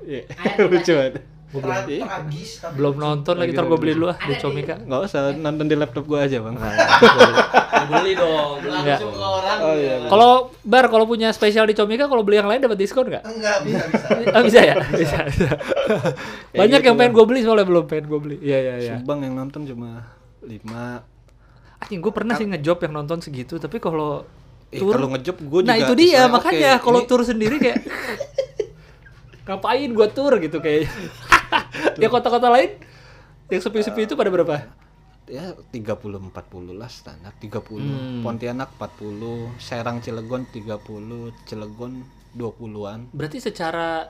[0.05, 0.21] Iya,
[0.73, 1.13] lucu banget.
[1.55, 4.75] Tra- tragis tapi Belum nonton lagi, ntar gue beli dulu ah di Comika.
[4.75, 6.55] Nggak usah nonton di laptop gue aja bang.
[7.85, 9.57] beli dong langsung ke orang.
[9.61, 9.95] Oh iya.
[10.09, 10.31] Kalau
[10.65, 13.23] Bar, kalau punya spesial di Comika, kalau beli yang lain dapat diskon nggak?
[13.23, 14.05] enggak bisa bisa.
[14.33, 14.75] Ah, bisa ya?
[14.89, 15.49] Bisa, bisa.
[16.59, 18.35] Banyak gitu yang pengen gue beli soalnya belum pengen gue beli.
[18.41, 18.93] Iya, iya, iya.
[18.99, 20.11] Subang yang nonton cuma
[20.43, 21.14] lima.
[21.77, 24.23] Anjing, gue pernah sih ngejob yang nonton segitu, tapi kalau
[24.67, 27.55] Eh, tur kalau ngejob gue juga Nah, itu dia makanya oke, kalau ini- tur sendiri
[27.57, 27.79] kayak
[29.45, 30.89] ngapain gua tur gitu kayak.
[31.95, 32.81] ya kota-kota lain
[33.47, 34.65] yang sepi-sepi itu pada berapa?
[35.25, 36.31] ya 30 40
[36.71, 38.21] lah standar 30 Hmm.
[38.21, 40.77] Pontianak 40 Serang Cilegon 30
[41.43, 44.05] Cilegon 20-an Berarti secara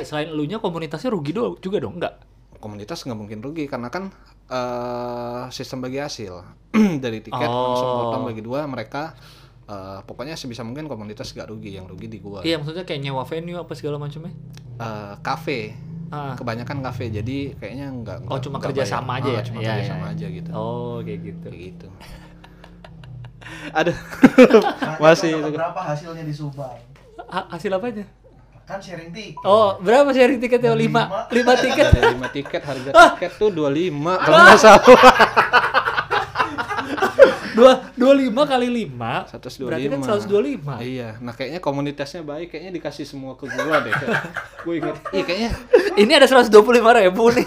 [0.00, 1.98] selain elunya komunitasnya rugi do juga dong?
[1.98, 2.14] Enggak.
[2.64, 4.08] Komunitas nggak mungkin rugi karena kan
[4.48, 6.40] eh, sistem bagi hasil
[7.04, 7.60] dari tiket Oh.
[7.68, 9.12] langsung potong bagi dua mereka
[9.64, 13.22] eh, pokoknya sebisa mungkin komunitas nggak rugi yang rugi di gua Iya, maksudnya kayak nyewa
[13.22, 14.32] venue apa segala macamnya.
[14.74, 15.76] Eh, kafe
[16.08, 16.32] Ah.
[16.32, 18.92] kebanyakan kafe jadi kayaknya nggak Oh, cuma kerja bayar.
[18.94, 19.42] sama aja Ah, ya?
[19.42, 20.14] cuma Iya, kerja iya, sama iya.
[20.14, 21.46] aja gitu Oh, kayak gitu.
[21.46, 21.86] kayak gitu
[23.78, 23.96] aduh
[25.02, 26.76] masih Dapat berapa hasilnya di Subang?
[27.24, 28.04] Ha- hasil apanya?
[28.64, 29.44] Kan sharing tiket.
[29.44, 30.72] Oh, berapa sharing tiketnya?
[30.72, 31.84] Lima, lima tiket.
[31.86, 33.92] ada lima tiket harga tiket tuh 25
[34.24, 34.80] kalau nggak salah
[37.54, 39.22] Dua, dua lima kali lima.
[39.30, 40.74] 125 Berarti kan 125.
[40.82, 43.94] iya nah kayaknya komunitasnya baik kayaknya dikasih semua ke gua deh
[44.60, 45.50] gue inget iya kayaknya
[45.94, 47.46] Ini ada 125 ribu nih.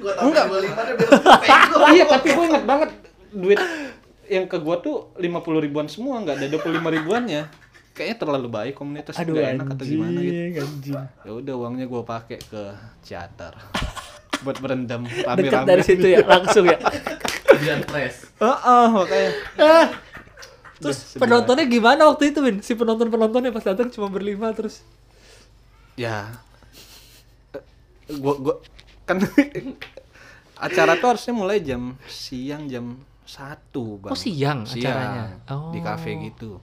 [0.00, 0.94] Gua tahu enggak 25 deh
[1.92, 2.90] iya tapi gue inget banget
[3.30, 3.60] duit
[4.26, 5.28] yang ke gua tuh 50
[5.60, 7.42] ribuan semua nggak ada 25 ribuannya
[7.92, 10.94] kayaknya terlalu baik komunitas Aduh, nggak enak atau gimana gitu anjing.
[11.20, 12.62] ya udah uangnya gua pakai ke
[13.02, 13.52] teater
[14.44, 16.78] buat berendam Dekat rame-rame dari situ ya, langsung ya.
[17.52, 19.86] biar fresh Heeh, makanya Ah,
[20.76, 22.64] Terus penontonnya gimana waktu itu, Win?
[22.64, 24.80] Si penonton-penontonnya pas datang cuma berlima terus.
[25.92, 26.32] ya
[27.52, 27.60] eh,
[28.16, 28.54] gua gua
[29.04, 29.20] kan
[30.58, 35.36] acara tuh harusnya mulai jam siang jam satu bang Oh, siang acaranya?
[35.68, 35.84] di Oh.
[35.84, 36.56] kafe gitu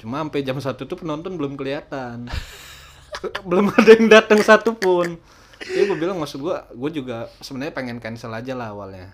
[0.00, 2.26] cuma sampai jam satu tuh penonton belum kelihatan
[3.48, 5.20] belum ada yang datang satu pun
[5.60, 9.12] Jadi gue bilang maksud gue, gue juga sebenarnya pengen cancel aja lah awalnya.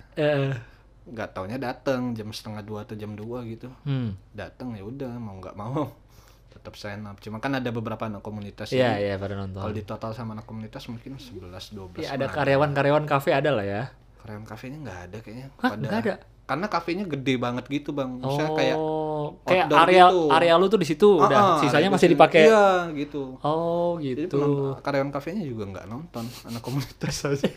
[1.02, 3.66] Nggak taunya datang jam setengah dua atau jam dua gitu.
[3.82, 4.14] hmm.
[4.30, 5.90] Datang ya udah mau nggak mau
[6.54, 7.18] tetap sign up.
[7.18, 9.10] Cuma kan ada beberapa anak komunitas Iya, ini.
[9.10, 9.58] iya pada nonton.
[9.58, 11.50] Kalau di total sama anak komunitas mungkin 11
[11.98, 12.06] 12.
[12.06, 13.82] Ya, ada karyawan-karyawan kafe ada lah ya.
[14.22, 15.46] Karyawan kafenya nggak ada kayaknya.
[15.58, 16.14] Hah, nggak ada?
[16.46, 18.16] Karena kafenya gede banget gitu bang.
[18.16, 20.18] Misalnya kayak Oh, kayak outdoor area gitu.
[20.30, 21.38] area lu tuh di situ Ah, udah.
[21.38, 22.40] ah, Sisanya masih di- dipakai.
[22.44, 23.22] Iya gitu.
[23.40, 24.38] Oh, Jadi gitu.
[24.38, 27.50] penonton- karyawan kafenya juga nggak nonton, anak komunitas aja.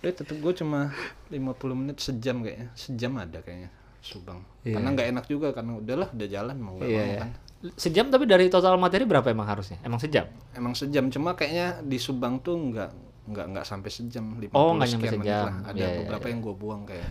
[0.00, 0.96] Tapi tetep gue cuma
[1.28, 3.68] 50 menit sejam kayaknya, sejam ada kayaknya
[4.00, 4.40] Subang.
[4.62, 4.80] Iya.
[4.80, 7.20] Karena nggak enak juga karena udahlah udah jalan mau nggak Iya, mau iya.
[7.20, 7.30] kan.
[7.76, 9.76] Sejam tapi dari total materi berapa emang harusnya?
[9.82, 10.24] Emang sejam?
[10.54, 14.88] Emang sejam cuma kayaknya di Subang tuh nggak nggak nggak sampai sejam 50 Oh, nggak
[14.96, 15.44] menit sejam.
[15.44, 15.54] lah.
[15.66, 16.32] Ada Iya, iya, beberapa iya.
[16.32, 17.08] yang gue buang kayak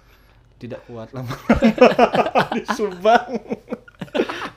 [0.60, 1.34] tidak kuat lama
[2.56, 3.28] di Subang.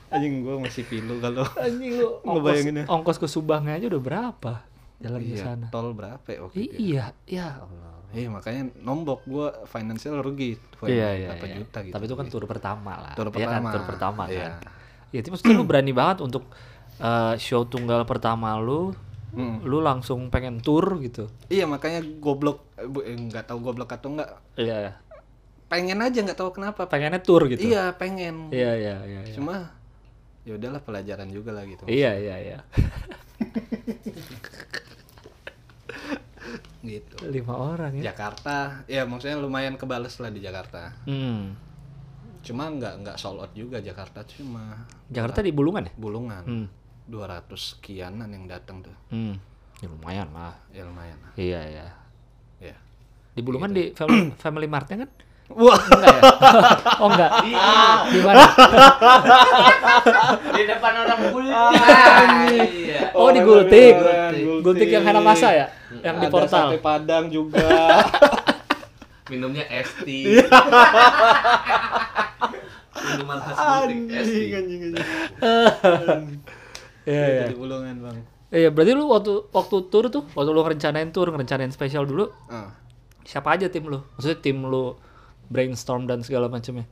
[0.08, 2.84] Anjing gue masih pilu kalau Anjing lu Ngebayangin ya.
[2.86, 4.52] ongkos ke Subangnya aja udah berapa?
[4.96, 5.66] Jalan ke iya, sana.
[5.68, 6.78] tol berapa ya waktu I- itu ya?
[6.78, 7.92] iya, ya Allah.
[8.14, 11.54] Iya makanya nombok gue financial rugi Iya, iya, iya.
[11.56, 11.90] juta gitu.
[11.90, 13.12] Tapi itu kan tur pertama lah.
[13.12, 14.54] Tur Iya kan, pertama, tur pertama iya.
[14.54, 14.70] kan.
[15.10, 16.46] Ya itu maksudnya lu berani banget untuk
[16.96, 18.94] eh, show tunggal pertama lu,
[19.34, 19.66] Mm.
[19.66, 21.26] lu langsung pengen tur gitu.
[21.50, 24.94] Iya makanya goblok eh, eh, nggak tahu goblok atau enggak Iya.
[25.66, 26.86] pengen aja nggak tahu kenapa.
[26.86, 27.58] Pengennya tur gitu.
[27.58, 28.54] Iya pengen.
[28.54, 29.20] Iya, iya, iya.
[29.26, 29.34] iya.
[29.34, 29.74] Cuma
[30.46, 31.82] ya udahlah pelajaran juga lah gitu.
[31.90, 32.58] Iya, iya, iya.
[36.84, 37.16] Gitu.
[37.32, 38.12] Lima orang ya.
[38.12, 40.92] Jakarta, ya maksudnya lumayan kebales lah di Jakarta.
[41.08, 41.56] Hmm.
[42.44, 45.92] Cuma nggak nggak sold out juga Jakarta cuma Jakarta di Bulungan ya?
[45.96, 46.44] bulungan.
[46.44, 46.66] Hmm.
[47.04, 48.94] 200 sekianan yang datang tuh.
[49.12, 49.36] Hmm.
[49.82, 50.56] Ya lumayan lah.
[50.72, 51.32] Ya lumayan lah.
[51.36, 51.86] Iya, iya.
[52.62, 52.76] Ya.
[53.34, 55.10] Di Bulungan di Family, family Mart-nya kan?
[55.44, 56.22] Wah, Enggak ya?
[57.04, 57.30] Oh enggak.
[58.08, 58.44] Di mana?
[60.56, 61.52] di depan orang gultik.
[62.72, 63.12] iya.
[63.12, 63.94] Oh, di Gultik.
[64.64, 65.66] Gultik yang Hanamasa ya?
[66.00, 66.72] Yang di Ada portal.
[66.72, 67.60] sate Padang juga.
[69.30, 70.40] Minumnya es tea.
[70.40, 70.48] Iya.
[73.04, 75.04] Minuman khas gultik es anjing, tea.
[77.04, 77.44] Iya, iya.
[77.48, 78.18] Di bulungan, Bang.
[78.48, 82.70] Iya, berarti lu waktu waktu tur tuh, waktu lu ngerencanain tur, ngerencanain spesial dulu, Ah.
[83.22, 83.98] siapa aja tim lu?
[84.14, 84.94] Maksudnya tim lu
[85.44, 86.86] brainstorm dan segala macamnya.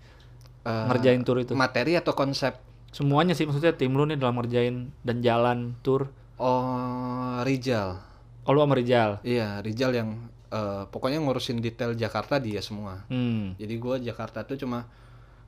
[0.62, 1.53] Eh, Ngerjain tur itu.
[1.53, 2.55] materi atau konsep
[2.88, 6.12] Semuanya sih maksudnya tim lu nih dalam ngerjain dan jalan tur.
[6.38, 7.98] oh Rijal
[8.42, 9.18] Oh, lu sama Rijal.
[9.22, 10.09] iya Rijal yang
[10.48, 13.55] eh, pokoknya ngurusin detail Jakarta dia semua Hmm.
[13.57, 14.87] jadi gua Jakarta tuh cuma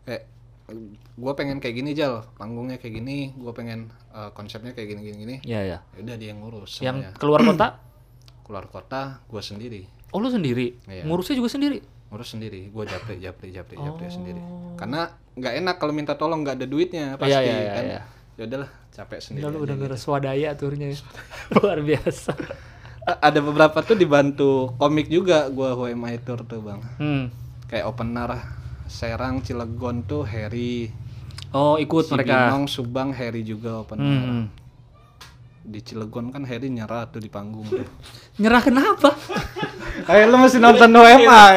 [0.02, 0.24] kayak
[1.14, 5.16] gua pengen kayak gini Jal panggungnya kayak gini gua pengen eh, konsepnya kayak gini gini
[5.18, 5.78] gini Iya, iya.
[5.90, 7.10] ya udah dia yang ngurus Yang semuanya.
[7.16, 7.66] keluar kota?
[8.44, 10.78] keluar kota gua sendiri Oh, lu sendiri.
[10.86, 11.02] Iya.
[11.04, 11.82] Ngurusnya juga sendiri.
[12.06, 14.12] ngurus sendiri gua japri japri japri japri Oh.
[14.12, 14.38] sendiri
[14.74, 18.00] karena nggak enak kalau minta tolong nggak ada duitnya pasti Iya, iya, iya, kan iya.
[18.32, 19.96] ya udahlah capek sendiri Udah lu udah gitu.
[19.98, 20.86] swadaya turnya.
[20.88, 20.98] ya.
[21.54, 22.30] Luar biasa.
[23.04, 27.24] Ada beberapa tuh dibantu komik juga gua Who Am I Tour tuh bang Hmm.
[27.66, 28.30] kayak opener
[28.94, 30.86] Serang Cilegon tuh Harry
[31.50, 32.46] Oh, ikut mereka.
[32.46, 34.44] Cibinong Subang Harry juga opener Hmm.
[35.64, 37.82] di Cilegon kan Harry nyerah tuh di panggung tuh
[38.40, 39.16] Nyerah kenapa?
[40.10, 41.56] Ayo lu masih nonton Who Am I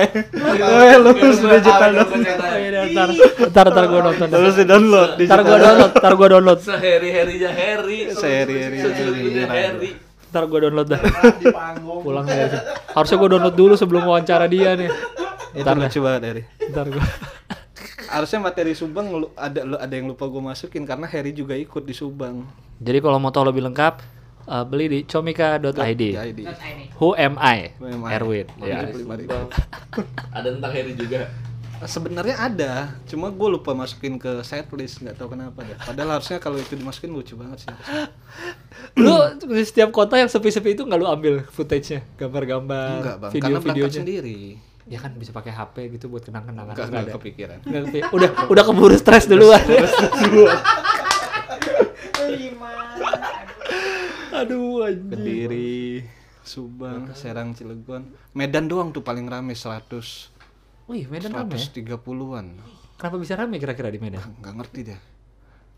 [0.55, 3.09] Ayo lu sudah juta Oh, iya, ntar,
[3.51, 4.27] ntar, ntar gue nonton.
[4.31, 7.99] Lu sih download di Ntar gue download, ntar gue download, Sehari-harinya Harry.
[8.09, 9.89] Sehari-hari Sehari-harinya Harry.
[10.27, 11.01] ntar gue download dah.
[11.35, 11.99] di panggung.
[12.01, 12.45] Pulang ya.
[12.91, 14.89] Harusnya gue download dulu sebelum wawancara dia nih.
[15.57, 17.01] Itu Ntar lucu banget Harry ntar gue.
[18.07, 21.83] harusnya materi Subang lu, ada lu, ada yang lupa gue masukin karena Harry juga ikut
[21.83, 23.93] di Subang Jadi kalau mau tahu lebih lengkap,
[24.45, 26.03] eh, beli di comika.id.
[27.01, 27.73] Who am I?
[27.81, 28.09] Who am I?
[28.15, 28.45] Erwin.
[28.61, 28.85] Ya.
[30.29, 31.25] Ada tentang Harry juga.
[31.77, 32.71] Sebenarnya ada,
[33.05, 35.77] cuma gue lupa masukin ke setlist, nggak tahu kenapa deh.
[35.77, 37.69] Padahal harusnya kalau itu dimasukin lucu banget sih.
[39.05, 43.57] Lu di setiap kota yang sepi-sepi itu nggak lu ambil footage-nya, gambar-gambar, Enggak bang, karena
[43.61, 44.01] berangkat video-videonya.
[44.01, 44.41] sendiri.
[44.87, 46.71] Ya kan bisa pakai HP gitu buat kenang-kenangan.
[46.71, 47.17] Enggak, Nggak enggak ada.
[47.19, 47.57] kepikiran.
[47.61, 49.59] Nggak kepi- udah udah keburu stres duluan.
[54.33, 55.09] Aduh anjing.
[55.09, 56.03] Kediri,
[56.41, 59.89] Subang, Serang, Cilegon, Medan doang tuh paling rame 100
[60.87, 61.59] Wih, Medan rame ya?
[61.59, 62.45] 130-an.
[62.95, 64.23] Kenapa bisa rame kira-kira di Medan?
[64.37, 64.99] Nggak ngerti deh.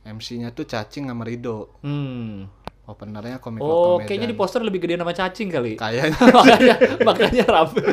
[0.06, 1.80] MC-nya tuh Cacing sama Rido.
[1.82, 2.46] Hmm.
[2.86, 5.78] Openernya komik Oh, kayaknya di poster lebih gede nama cacing kali.
[5.78, 7.84] Kayaknya makanya makanya rame.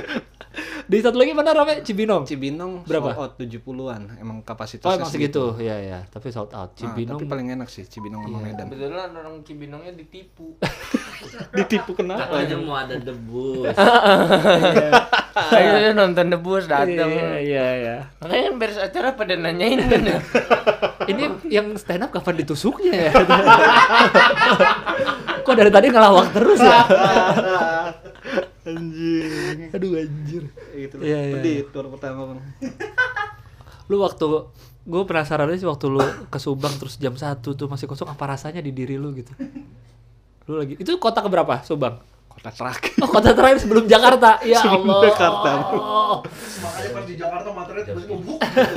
[0.87, 1.83] Di satu lagi mana rame?
[1.83, 2.22] Cibinong.
[2.22, 3.11] Cibinong Berapa?
[3.11, 4.22] sold out 70-an.
[4.22, 6.07] Emang kapasitasnya Oh emang segitu, ya ya.
[6.07, 6.70] Tapi sold out.
[6.70, 7.18] Nah, Cibinong.
[7.18, 8.70] tapi paling enak sih Cibinong sama Medan.
[8.70, 10.55] Kebetulan orang Cibinongnya ditipu.
[11.59, 12.31] Ditipu kenapa?
[12.31, 13.75] Katanya mau ada debus.
[15.51, 17.11] Saya nonton debus datang.
[17.11, 17.96] Iya iya iya.
[18.22, 20.22] Makanya yang beres acara pada nanyain bener.
[21.11, 23.12] Ini yang stand up kapan ditusuknya ya?
[25.42, 26.81] Kok dari tadi ngelawak terus ya?
[28.66, 29.70] Anjing.
[29.70, 30.44] Aduh anjir.
[30.74, 31.05] Gitu loh.
[31.07, 32.40] Iya, iya, Pedih tour pertama, Bang.
[33.90, 34.26] Lu waktu
[34.87, 38.22] gue penasaran aja sih waktu lu ke Subang terus jam 1 tuh masih kosong apa
[38.22, 39.35] rasanya di diri lu gitu.
[40.46, 41.98] Lu lagi itu kota keberapa Subang?
[42.37, 42.92] Kota terakhir.
[43.01, 44.31] Oh kota terakhir sebelum Jakarta.
[44.44, 45.05] Ya Sebelum Allah.
[45.09, 45.51] Jakarta.
[45.72, 46.18] Oh.
[46.61, 48.75] Makanya pas di Jakarta materinya tiba-tiba buk gitu.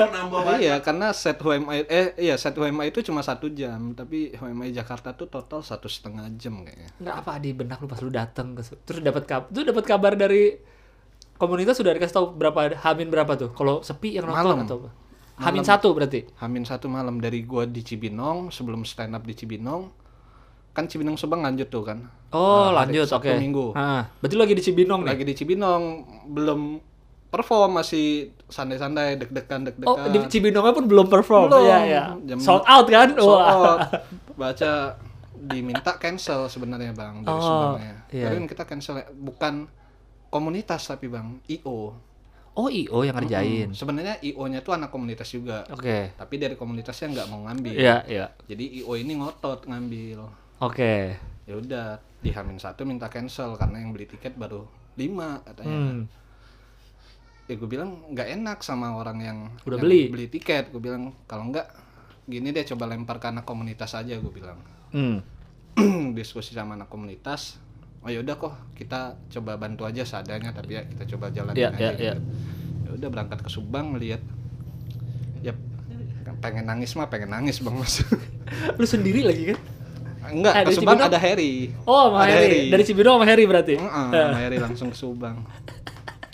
[0.00, 0.60] Nambah banyak.
[0.60, 5.16] Iya, karena set HMI eh iya set HMI itu cuma satu jam, tapi HMI Jakarta
[5.16, 6.92] tuh total satu setengah jam kayaknya.
[7.00, 10.60] Nggak apa di benak lu pas lu dateng terus dapat kabar tuh dapat kabar dari
[11.40, 13.50] komunitas sudah dikasih tahu berapa Hamin berapa tuh?
[13.56, 14.66] Kalau sepi yang nonton Malam.
[14.68, 14.90] atau apa?
[15.40, 16.28] Hamin satu berarti.
[16.36, 19.88] Hamin satu malam dari gua di Cibinong sebelum stand up di Cibinong
[20.70, 21.98] kan Cibinong Subang lanjut tuh kan
[22.30, 23.10] Oh, Nah, lanjut oke.
[23.18, 23.74] Sabtu Minggu.
[23.74, 25.10] Ah, berarti lagi di Cibinong nih.
[25.10, 25.82] lagi di Cibinong
[26.28, 26.60] belum
[27.26, 28.06] perform masih
[28.44, 31.46] santai-santai deg-degan deg-degan Oh, di Cibinongnya pun belum perform.
[31.48, 31.58] Belum.
[31.60, 32.04] Iya, iya.
[32.24, 33.08] Jam- Sold out kan?
[33.12, 33.78] Sold out.
[34.40, 34.94] baca
[35.36, 38.24] diminta cancel sebenarnya bang dari Oh, Subangnya iya.
[38.24, 39.54] Tapi kan kita cancel bukan
[40.28, 41.96] komunitas tapi bang IO
[42.52, 43.70] Oh, IO yang ngerjain.
[43.70, 46.12] Mm, sebenarnya IO-nya tuh anak komunitas juga Oke.
[46.12, 48.26] tapi dari komunitasnya nggak mau ngambil Iya, iya.
[48.44, 50.18] jadi IO ini ngotot ngambil
[50.60, 51.16] Oke.
[51.44, 51.86] ya udah
[52.20, 54.62] di Hamin satu minta cancel karena yang beli tiket baru
[54.94, 56.00] lima katanya Hmm.
[57.44, 60.02] ya gue bilang nggak enak sama orang yang Udah yang beli.
[60.06, 61.66] beli tiket gue bilang kalau nggak
[62.24, 65.18] gini deh coba lempar ke anak komunitas aja gue bilang Hmm.
[66.14, 67.58] diskusi sama anak komunitas
[68.00, 71.78] oh yaudah kok kita coba bantu aja seadanya tapi ya kita coba jalanin Iya, aja
[71.78, 72.02] iya, gitu.
[72.04, 72.14] iya.
[72.80, 74.22] ya udah berangkat ke Subang melihat
[75.40, 75.50] ya
[76.38, 78.06] pengen nangis mah pengen nangis bang mas
[78.76, 79.58] Lu sendiri lagi kan?
[80.22, 81.08] Enggak Eh, ke dari Subang Cibinong?
[81.08, 81.52] ada Harry
[81.82, 82.60] Oh, sama Ada Heri.
[82.68, 83.74] Dari Cibinong sama Heri berarti?
[83.74, 84.22] Heeh, Eh.
[84.22, 85.36] sama Harry langsung ke Subang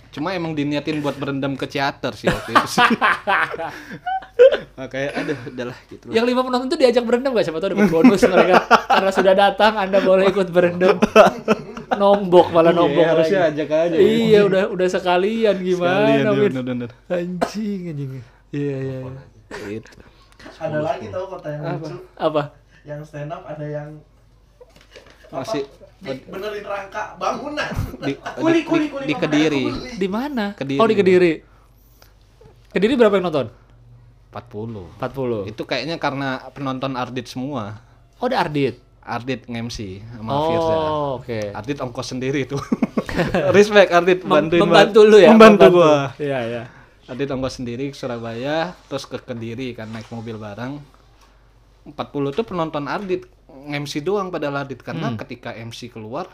[0.09, 2.81] cuma emang diniatin buat berendam ke teater sih waktu itu sih
[4.87, 6.05] kayak aduh udahlah gitu.
[6.09, 7.45] Yang lima penonton tuh diajak berendam gak?
[7.45, 8.65] Siapa tahu dapat bonus mereka.
[8.87, 10.97] Karena sudah datang, Anda boleh ikut berendam.
[11.91, 13.53] Nombok malah nombok Iya, harusnya lagi.
[13.57, 16.45] ajak aja Iya, udah udah sekalian gimana, Sekalian, iya, Min?
[16.51, 16.89] bener-bener.
[17.07, 18.11] Anjing, anjing.
[18.51, 18.99] Iya, iya.
[19.03, 19.23] iya.
[19.67, 19.91] Gitu.
[20.57, 21.97] Ada lagi tau kota yang lucu.
[22.15, 22.43] Apa?
[22.87, 23.99] Yang stand up ada yang
[25.27, 25.67] apa, Masih
[25.99, 27.67] di, benerin rangka bangunan.
[27.99, 29.91] di, Kuli, di- kuli, di- kuli, di bangunan Kediri kuli.
[29.97, 30.45] Di mana?
[30.55, 30.79] Kediri.
[30.79, 31.33] Oh, di Kediri.
[32.69, 33.47] Kediri berapa yang nonton?
[34.31, 35.49] 40 40.
[35.49, 37.81] itu kayaknya karena penonton Ardit semua
[38.17, 38.77] Oh, ada Ardit.
[39.01, 41.41] Ardit nge-MC sama Firza Oh, oke.
[41.51, 42.61] Ardit ongkos sendiri tuh
[43.57, 45.31] respect Ardit Mem- bantuin membantu lu ya?
[45.33, 46.63] membantu gua Iya, iya.
[47.07, 50.85] Ardit ongkos sendiri ke Surabaya terus ke Kediri kan naik mobil bareng
[51.87, 51.95] 40
[52.33, 55.19] tuh penonton Ardit nge-MC doang pada Ardit karena Hmm.
[55.19, 56.27] ketika MC keluar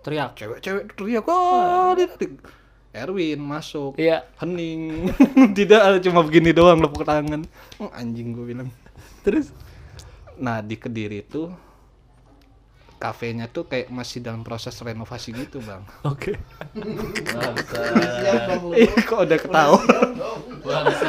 [0.00, 0.36] Teriak.
[0.36, 2.32] cewek-cewek teriak oh Ardit, Ardit."
[2.94, 4.22] Erwin masuk Iya.
[4.38, 5.10] hening
[5.58, 7.42] tidak cuma begini doang lepuk tangan
[7.76, 8.68] Oh, anjing gue bilang
[9.22, 9.50] Terus
[10.34, 11.50] nah di kediri itu
[13.04, 16.32] kafenya tuh kayak masih dalam proses renovasi gitu bang oke.
[16.72, 16.88] Lu.
[18.80, 19.76] Ih, kok udah ketawa
[20.64, 21.06] Bangsa.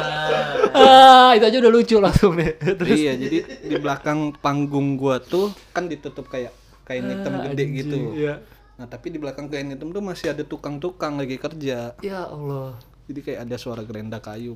[0.70, 2.52] Ah, itu aja udah lucu langsung deh.
[2.76, 6.52] Terus iya jadi di belakang panggung gua tuh kan ditutup kayak
[6.84, 8.34] kain hitam Ah, gede anjing, gitu Iya.
[8.76, 12.76] nah tapi di belakang kain hitam tuh masih ada tukang-tukang lagi kerja Ya Allah.
[13.08, 14.52] jadi kayak ada suara gerenda kayu.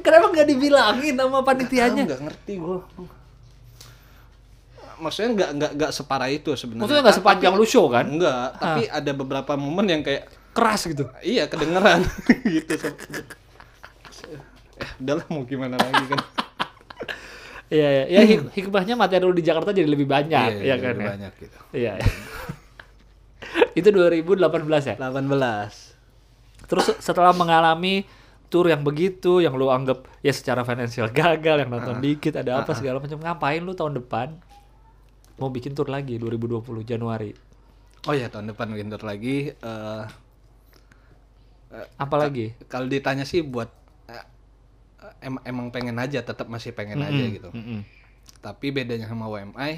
[0.00, 2.02] Kenapa nggak dibilangin sama panitianya?
[2.02, 2.82] nggak ngerti gua
[4.98, 8.04] maksudnya nggak nggak nggak separah itu sebenarnya Maksudnya nggak sepanjang lu show kan?
[8.04, 11.06] enggak tapi ada beberapa momen yang kayak Keras gitu.
[11.20, 12.02] iya kedengeran
[12.48, 12.74] gitu
[14.76, 16.20] eh udahlah mau gimana lagi kan
[17.68, 18.04] Iya, iya.
[18.08, 21.10] Ya hik- hikmahnya materi lu di Jakarta jadi lebih banyak, ya iya, kan lebih ya?
[21.12, 21.92] banyak gitu Iya.
[23.78, 24.40] Itu 2018
[24.82, 24.94] ya?
[24.96, 28.08] 18 Terus setelah mengalami
[28.48, 32.72] tour yang begitu, yang lu anggap ya secara finansial gagal, yang nonton dikit, ada apa
[32.72, 34.32] segala macam, ngapain lu tahun depan
[35.38, 37.30] mau bikin tour lagi 2020 Januari?
[38.06, 40.04] oh ya tahun depan winter lagi eh
[41.98, 42.56] Apa lagi?
[42.66, 43.68] kalau ditanya sih buat
[44.08, 44.24] eh,
[45.20, 47.84] em- emang pengen aja tetap masih pengen aja gitu Mm-mm.
[48.40, 49.72] tapi bedanya sama WMI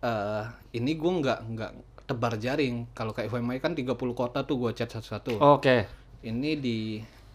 [0.00, 1.70] eh ini gue nggak nggak
[2.02, 5.86] tebar jaring kalau kayak WMI kan 30 kota tuh gue chat satu-satu Oke.
[6.24, 6.78] ini di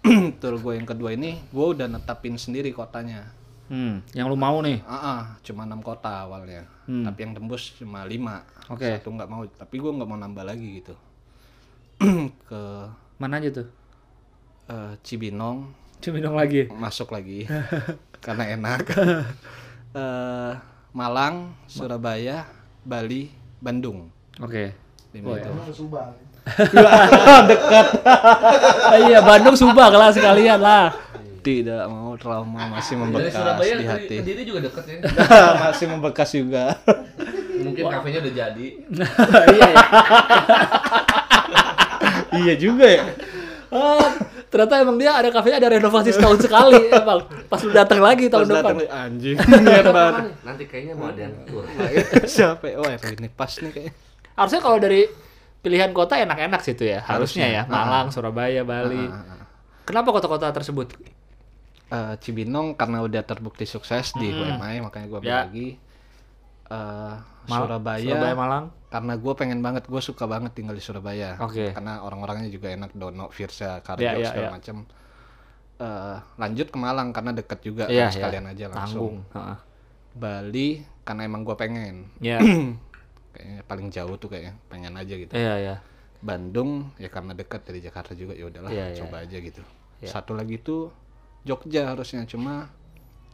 [0.42, 3.32] tour gue yang kedua ini gue udah netapin sendiri kotanya
[3.68, 4.80] Hmm, yang lu mau nih.
[4.84, 7.04] ah ah, cuma enam kota awalnya Hmm.
[7.04, 8.88] tapi yang tembus cuma lima Oke.
[8.96, 10.96] satu nggak mau tapi gue nggak mau nambah lagi gitu
[12.48, 12.62] ke
[13.18, 13.68] Mana aja tuh?
[14.68, 15.68] eh, Cibinong
[16.00, 16.70] Cibinong lagi.
[16.70, 17.44] masuk lagi
[18.24, 18.82] karena enak.
[19.88, 20.54] Eh,
[20.94, 22.46] Malang, Surabaya,
[22.84, 24.12] Bali, Bandung.
[24.38, 24.70] Oke.
[25.10, 25.50] Lima itu.
[25.50, 26.12] Emang Subang.
[28.88, 30.94] Ah, iya, Bandung Subang lah sekalian lah.
[31.48, 34.16] Tidak mau trauma masih Dari membekas Surabaya di hati.
[34.20, 35.00] Kediri juga deket ya.
[35.64, 36.76] masih membekas juga.
[37.64, 38.68] Mungkin kafenya udah jadi.
[39.56, 39.84] iya ya.
[42.44, 43.04] iya juga ya.
[43.72, 44.12] Ah,
[44.52, 47.24] ternyata emang dia ada kafenya ada renovasi setahun sekali emang.
[47.48, 48.74] Pas lu datang lagi tahun Pas depan.
[48.84, 49.38] datang, anjing.
[49.40, 50.24] Banget.
[50.44, 51.64] Nanti kayaknya mau ada yang tur.
[52.28, 52.66] Siapa?
[52.68, 52.76] ya?
[52.76, 53.94] Oh, ini pas nih kayaknya.
[54.36, 55.08] Harusnya kalau dari
[55.64, 57.00] pilihan kota enak-enak sih itu ya.
[57.08, 57.64] Harusnya, Harusnya.
[57.64, 57.72] ya.
[57.72, 59.00] Malang, Surabaya, Bali.
[59.00, 59.46] Ah, ah, ah.
[59.88, 60.92] Kenapa kota-kota tersebut?
[61.88, 65.40] Eh, Cibinong karena udah terbukti sukses di UMI makanya gua ambil Ya.
[65.48, 65.68] lagi.
[66.68, 67.16] Eh,
[67.48, 68.66] Mal- Surabaya, Surabaya, Malang.
[68.92, 71.40] karena gue pengen banget gue suka banget tinggal di Surabaya.
[71.40, 71.72] Oke.
[71.72, 74.52] Karena orang-orangnya juga enak Dono, Firsa, Karjo Ya, ya, segala ya.
[74.52, 74.78] macam.
[75.78, 78.52] Eh, lanjut ke Malang karena deket juga Iya, kan, sekalian iya.
[78.52, 79.24] aja Tanggung.
[79.24, 79.56] langsung.
[80.12, 80.70] Bali
[81.04, 82.12] karena emang gue pengen.
[82.20, 82.42] Ya.
[83.32, 85.32] Kayaknya paling jauh tuh kayaknya pengen aja gitu.
[85.32, 85.76] Iya, iya.
[86.20, 88.98] Bandung ya karena dekat dari Jakarta juga ya udahlah iya.
[88.98, 89.62] coba aja gitu.
[90.02, 90.10] Iya.
[90.10, 90.90] Satu lagi tuh
[91.48, 92.68] Jogja harusnya cuma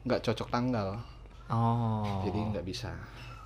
[0.05, 1.01] nggak cocok tanggal
[1.49, 2.23] Oh.
[2.23, 2.93] jadi nggak bisa.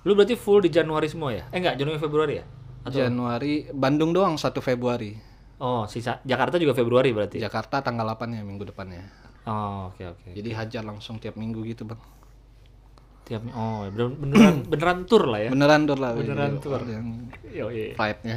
[0.06, 1.44] Lu berarti full di Januari semua ya?
[1.50, 2.44] Eh enggak, Januari Februari ya?
[2.86, 5.12] Atau Januari Bandung doang 1 Februari.
[5.58, 7.42] Oh, sisa Jakarta juga Februari berarti.
[7.42, 9.02] Jakarta tanggal 8 ya minggu depannya.
[9.44, 10.28] Oh, oke oke.
[10.32, 11.98] Jadi hajar langsung tiap minggu gitu bang.
[13.28, 15.50] Tiap oh, ya bener- beneran beneran tur lah ya.
[15.52, 16.16] Beneran tur lah.
[16.16, 16.80] Beneran Jadi, tur.
[16.88, 17.06] Yang
[17.48, 17.92] Yo, iya.
[17.92, 18.36] flightnya.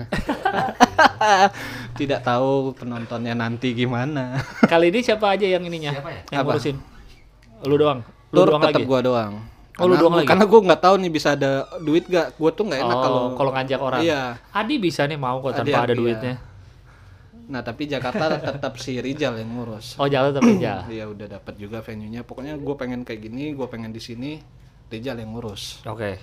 [1.96, 4.36] Tidak tahu penontonnya nanti gimana.
[4.72, 5.96] Kali ini siapa aja yang ininya?
[5.96, 6.22] Siapa ya?
[6.28, 6.52] Yang Apa?
[6.52, 6.78] ngurusin?
[7.64, 8.00] Lu doang.
[8.36, 8.90] Lu Tur doang tetap lagi.
[8.90, 9.34] gua doang.
[9.80, 10.28] Oh, lu Karena- doang lagi?
[10.28, 12.28] Karena gua nggak tahu nih bisa ada duit gak.
[12.36, 14.02] Gua tuh nggak enak oh, kalau kalau ngajak orang.
[14.04, 14.22] Iya.
[14.52, 16.36] Adi bisa nih mau kok Adi, tanpa ada Adi, duitnya.
[17.52, 19.96] Nah tapi Jakarta tetap si Rizal yang ngurus.
[19.96, 20.84] Oh, jalan tapi aja.
[20.88, 22.28] Dia udah dapat juga venue-nya.
[22.28, 24.60] Pokoknya gue pengen kayak gini, gue pengen di sini.
[24.92, 25.80] Rizal yang ngurus.
[25.88, 26.20] Oke.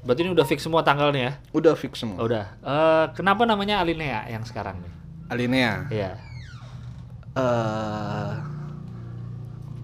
[0.00, 1.32] Berarti ini udah fix semua tanggalnya ya?
[1.52, 2.16] Udah fix semua.
[2.16, 2.46] Oh, udah.
[2.64, 4.92] Eh, kenapa namanya Alinea yang sekarang nih?
[5.28, 5.72] Alinea.
[5.92, 6.12] Iya.
[7.36, 8.32] eh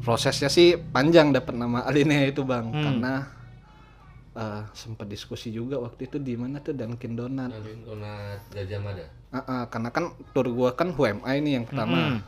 [0.01, 2.80] prosesnya sih panjang dapat nama Alinea itu bang, Hmm.
[2.80, 3.14] karena
[4.33, 7.53] eh sempat diskusi juga waktu itu di mana tuh Dunkin Donat.
[7.53, 9.05] Nanti donat Gajah Mada.
[9.28, 12.16] Ah, ah, karena kan tur gua kan HMI ini yang pertama.
[12.16, 12.18] Mm.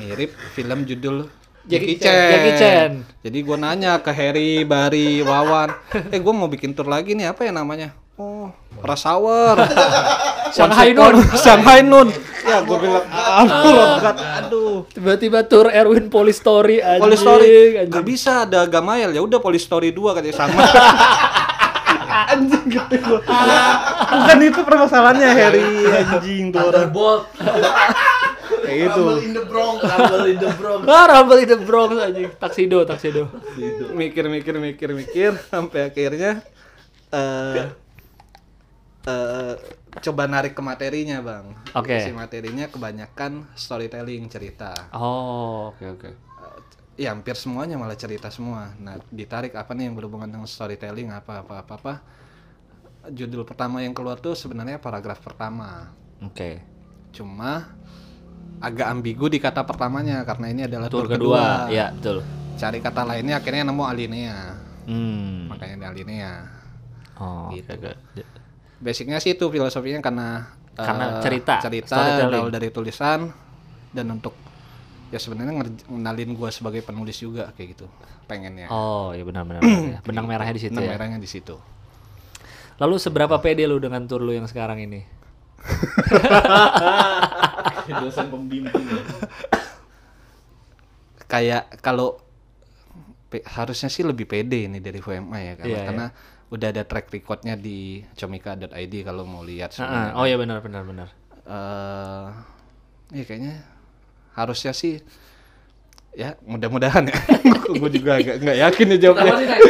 [0.00, 1.28] Mirip film judul
[1.68, 2.28] Jackie Chan.
[2.32, 2.90] Jackie Chan.
[3.20, 5.68] Jadi gua nanya ke Harry, Bari, Wawan,
[6.14, 7.92] eh gua mau bikin tur lagi nih apa ya namanya?
[8.16, 8.48] Oh,
[8.80, 9.62] Rush Hour.
[10.56, 11.22] Shanghai Noon.
[11.36, 12.08] Shanghai Noon.
[12.42, 13.78] Ya gua bilang, aduh,
[14.40, 14.76] aduh.
[14.88, 17.04] Tiba-tiba tur Erwin Polistory anjing.
[17.04, 17.92] Polistory anjing.
[17.92, 20.64] nggak bisa ada Gamail ya udah Polistory 2 katanya sama.
[22.32, 23.20] anjing gitu gua.
[24.08, 26.88] Bukan itu permasalahannya Harry anjing tuh orang.
[26.88, 27.22] Thunderbolt.
[28.68, 29.00] Kayak itu.
[29.00, 29.78] Rumble in the Bronx.
[29.80, 30.82] Rumble in the Bronx.
[30.84, 32.30] Ah, Rumble in the Bronx anjing.
[32.36, 33.22] Taksido, taksido.
[33.96, 36.44] Mikir mikir mikir mikir sampai akhirnya
[37.08, 37.72] eh
[39.08, 39.54] eh
[40.04, 41.56] coba narik ke materinya, Bang.
[41.72, 41.96] Oke.
[42.04, 44.92] Si materinya kebanyakan storytelling cerita.
[44.92, 46.10] Oh, oke oke.
[46.12, 46.58] Eh,
[47.00, 48.76] ya hampir semuanya malah cerita semua.
[48.78, 51.94] Nah, ditarik apa nih yang berhubungan dengan storytelling apa apa apa apa.
[53.08, 55.88] Judul pertama yang keluar tuh sebenarnya paragraf pertama.
[56.20, 56.60] Oke.
[57.08, 57.72] Cuma
[58.58, 62.24] agak ambigu di kata pertamanya karena ini adalah Tur tur, kedua, ya betul.
[62.58, 64.38] Cari kata lainnya akhirnya nemu alinea.
[64.88, 65.46] Hmm.
[65.46, 66.32] Makanya ada alinea.
[67.18, 67.70] Oh, Gitu.
[67.70, 68.22] oke oke.
[68.78, 70.28] Basicnya sih itu filosofinya karena
[70.74, 73.26] Karena eh, cerita, cerita berawal dari tulisan
[73.90, 74.30] dan untuk
[75.10, 75.58] ya sebenarnya
[75.90, 77.86] ngenalin gua sebagai penulis juga kayak gitu
[78.26, 79.58] pengennya Oh, ya benar benar.
[79.58, 79.98] benar ya.
[80.06, 80.92] Benang merahnya di situ Benang ya.
[80.94, 81.56] merahnya di situ
[82.78, 85.02] Lalu seberapa pede lu dengan tur lu yang sekarang ini?
[87.88, 88.72] Dosen pembimbing.
[91.24, 92.16] kayak kalau
[93.28, 96.06] pe- harusnya sih lebih pede ini dari VMA ya karena, Iya, karena
[96.48, 100.16] udah ada track recordnya di comika.id kalau mau lihat sebenarnya.
[100.16, 101.08] Ah, oh ya benar benar benar.
[101.44, 102.26] eh
[103.12, 103.64] ya kayaknya
[104.32, 105.00] harusnya sih
[106.12, 107.16] ya mudah-mudahan ya
[107.80, 109.60] gue juga agak nggak yakin ya jawabnya sih, Nay?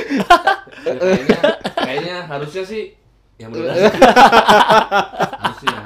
[0.79, 1.39] Ya, kayaknya,
[1.77, 2.83] kayaknya harusnya sih
[3.37, 3.75] yang benar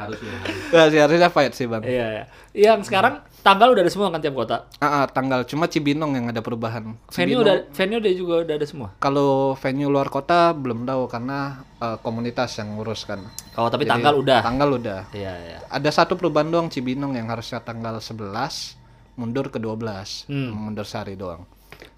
[0.04, 0.68] harusnya harusnya harusnya.
[0.68, 2.24] Nggak sih harusnya fight sih bang Iya ya.
[2.52, 4.56] Yang sekarang tanggal udah ada semua kan tiap kota.
[4.76, 8.54] Ah, ah, tanggal cuma Cibinong yang ada perubahan Venue Cibinong- udah venue udah juga udah
[8.54, 8.88] ada semua.
[8.96, 11.38] kalau venue luar kota belum tahu karena
[11.76, 13.22] eh, komunitas yang ngurus kan
[13.52, 14.40] Oh, tapi Jadi, tanggal udah.
[14.40, 15.58] tanggal udah Iya iya.
[15.64, 18.78] ada satu perubahan doang Cibinong yang harusnya tanggal 11
[19.12, 20.50] mundur ke 12 Hmm.
[20.52, 21.44] mundur sehari doang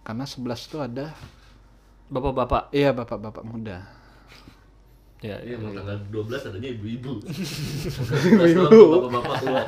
[0.00, 1.14] karena 11 tuh ada
[2.06, 2.68] Bapak-bapak.
[2.70, 3.84] iya bapak-bapak muda
[5.24, 7.12] Iya, Iya, mau tanggal 12 adanya ibu-ibu.
[8.28, 8.68] Ibu-ibu.
[9.08, 9.62] Bapak-bapak tua.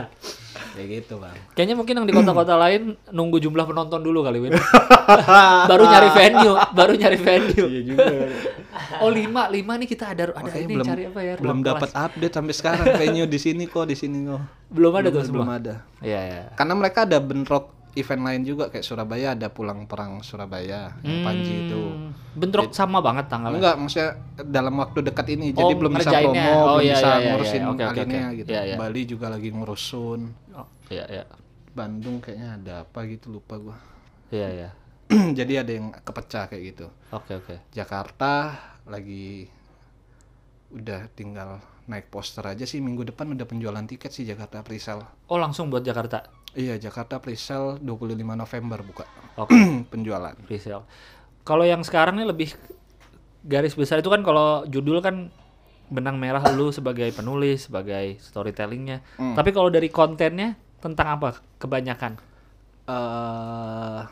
[0.76, 1.36] Kayak gitu bang.
[1.56, 4.52] Kayaknya mungkin yang di kota-kota lain nunggu jumlah penonton dulu kali Win.
[5.72, 7.68] baru nyari venue, baru nyari venue.
[7.72, 8.04] Iya juga.
[9.00, 11.34] Oh lima, lima nih kita ada ada Makanya ini belum cari apa ya?
[11.40, 14.40] belum dapat update sampai sekarang venue di sini kok di sini kok.
[14.68, 15.56] Belum ada tuh belum semua.
[15.56, 15.74] ada.
[16.04, 16.42] Iya ya.
[16.52, 21.66] Karena mereka ada bentrok event lain juga kayak Surabaya ada pulang perang Surabaya yang Panji
[21.66, 21.80] itu.
[21.80, 23.56] Hmm, Bentrok sama banget tanggalnya.
[23.56, 24.10] Enggak, maksudnya
[24.44, 27.28] dalam waktu dekat ini Oh, jadi belum bisa promo, Oh, belum iya, bisa iya, iya,
[27.32, 27.72] ngurusin iya.
[27.72, 28.36] Oke, alinea oke.
[28.36, 28.48] gitu.
[28.52, 28.76] Iya, iya.
[28.76, 30.20] Bali juga lagi ngurusin.
[30.52, 31.24] Oh, iya iya.
[31.72, 33.76] Bandung kayaknya ada apa gitu lupa gua.
[34.28, 34.70] Iya iya.
[35.38, 36.86] jadi ada yang kepecah kayak gitu.
[37.16, 37.54] Oke oke.
[37.72, 38.52] Jakarta
[38.84, 39.48] lagi
[40.76, 45.06] udah tinggal naik poster aja sih minggu depan udah penjualan tiket sih Jakarta presale.
[45.30, 46.35] Oh langsung buat Jakarta.
[46.56, 49.04] Iya, Jakarta presale 25 November buka
[49.36, 49.52] Oke.
[49.92, 50.32] penjualan.
[50.48, 50.88] Presale.
[51.44, 52.56] Kalau yang sekarang nih lebih
[53.44, 55.28] garis besar itu kan kalau judul kan
[55.86, 59.04] benang merah lu sebagai penulis, sebagai storytellingnya.
[59.20, 59.36] Hmm.
[59.36, 62.18] Tapi kalau dari kontennya tentang apa kebanyakan?
[62.86, 64.02] eh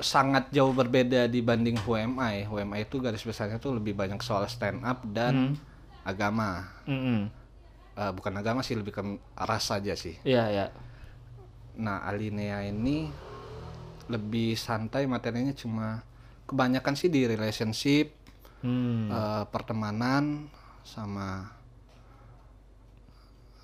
[0.00, 2.48] sangat jauh berbeda dibanding HMI.
[2.48, 5.56] HMI itu garis besarnya tuh lebih banyak soal stand up dan
[6.04, 6.68] agama.
[6.88, 7.28] Mm-mm.
[7.96, 9.00] Eh, bukan agama sih lebih ke
[9.34, 10.20] ras saja sih.
[10.20, 10.66] Iya iya.
[11.80, 13.08] Nah, Alinea ini
[14.12, 16.04] lebih santai materinya cuma
[16.44, 18.12] kebanyakan sih di relationship,
[18.60, 19.08] Hmm.
[19.08, 20.44] eh, pertemanan
[20.84, 21.48] sama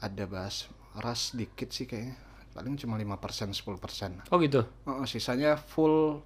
[0.00, 0.66] ada bahas
[0.96, 2.16] ras dikit sih kayaknya.
[2.52, 4.16] Paling cuma 5% 10%.
[4.32, 4.64] Oh gitu.
[4.84, 6.24] Oh, sisanya full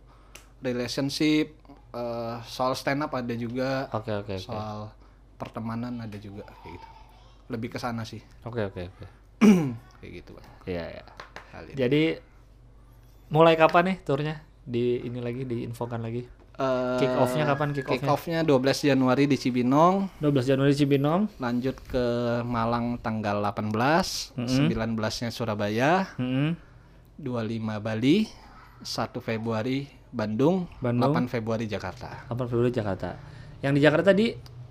[0.63, 1.59] relationship,
[1.91, 4.47] eh, soal stand up ada juga, Oke oke oke.
[4.47, 4.91] soal
[5.37, 6.89] pertemanan ada juga kayak gitu.
[7.47, 9.07] Lebih ke sana sih, Oke oke oke.
[10.01, 10.47] kayak gitu, Bang.
[10.65, 11.05] Iya iya.
[11.73, 12.19] Jadi
[13.29, 14.35] mulai kapan nih turnya?
[14.63, 16.27] Di ini lagi diinfokan lagi.
[16.57, 18.41] Eh, Kick off-nya kapan kick kick off-nya?
[18.41, 21.29] off-nya 12 Januari di Cibinong, 12 Januari Cibinong.
[21.37, 22.05] lanjut ke
[22.43, 26.57] Malang tanggal 18, 19-nya Surabaya, Mm-mm.
[27.21, 28.25] 25 Bali,
[28.81, 28.89] 1
[29.21, 31.13] Februari Bandung, Bandung.
[31.13, 32.25] 8 Februari Jakarta.
[32.29, 33.21] 8 Februari Jakarta.
[33.61, 34.27] Yang di Jakarta di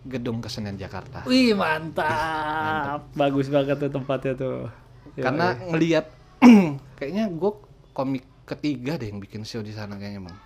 [0.06, 1.26] Gedung Kesenian Jakarta.
[1.26, 3.10] Wih mantap.
[3.14, 4.70] Bagus banget tuh tempatnya tuh.
[5.18, 6.06] Ya, Karena ngelihat
[6.98, 7.52] kayaknya gue
[7.92, 10.38] komik ketiga deh yang bikin show di sana kayaknya bang.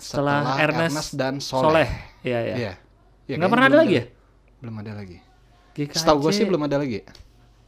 [0.00, 1.84] setelah, Ernest, dan Soleh.
[1.84, 1.88] Soleh.
[2.24, 2.54] Iya iya.
[2.56, 2.72] Iya.
[3.28, 4.04] Iya, Nggak pernah ada lagi ya?
[4.64, 5.18] Belum ada lagi.
[5.76, 5.92] GKJ.
[5.92, 7.04] Setahu gue sih belum ada lagi.
[7.04, 7.12] ya?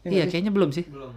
[0.08, 0.88] Iya kayaknya belum sih.
[0.88, 1.12] Belum.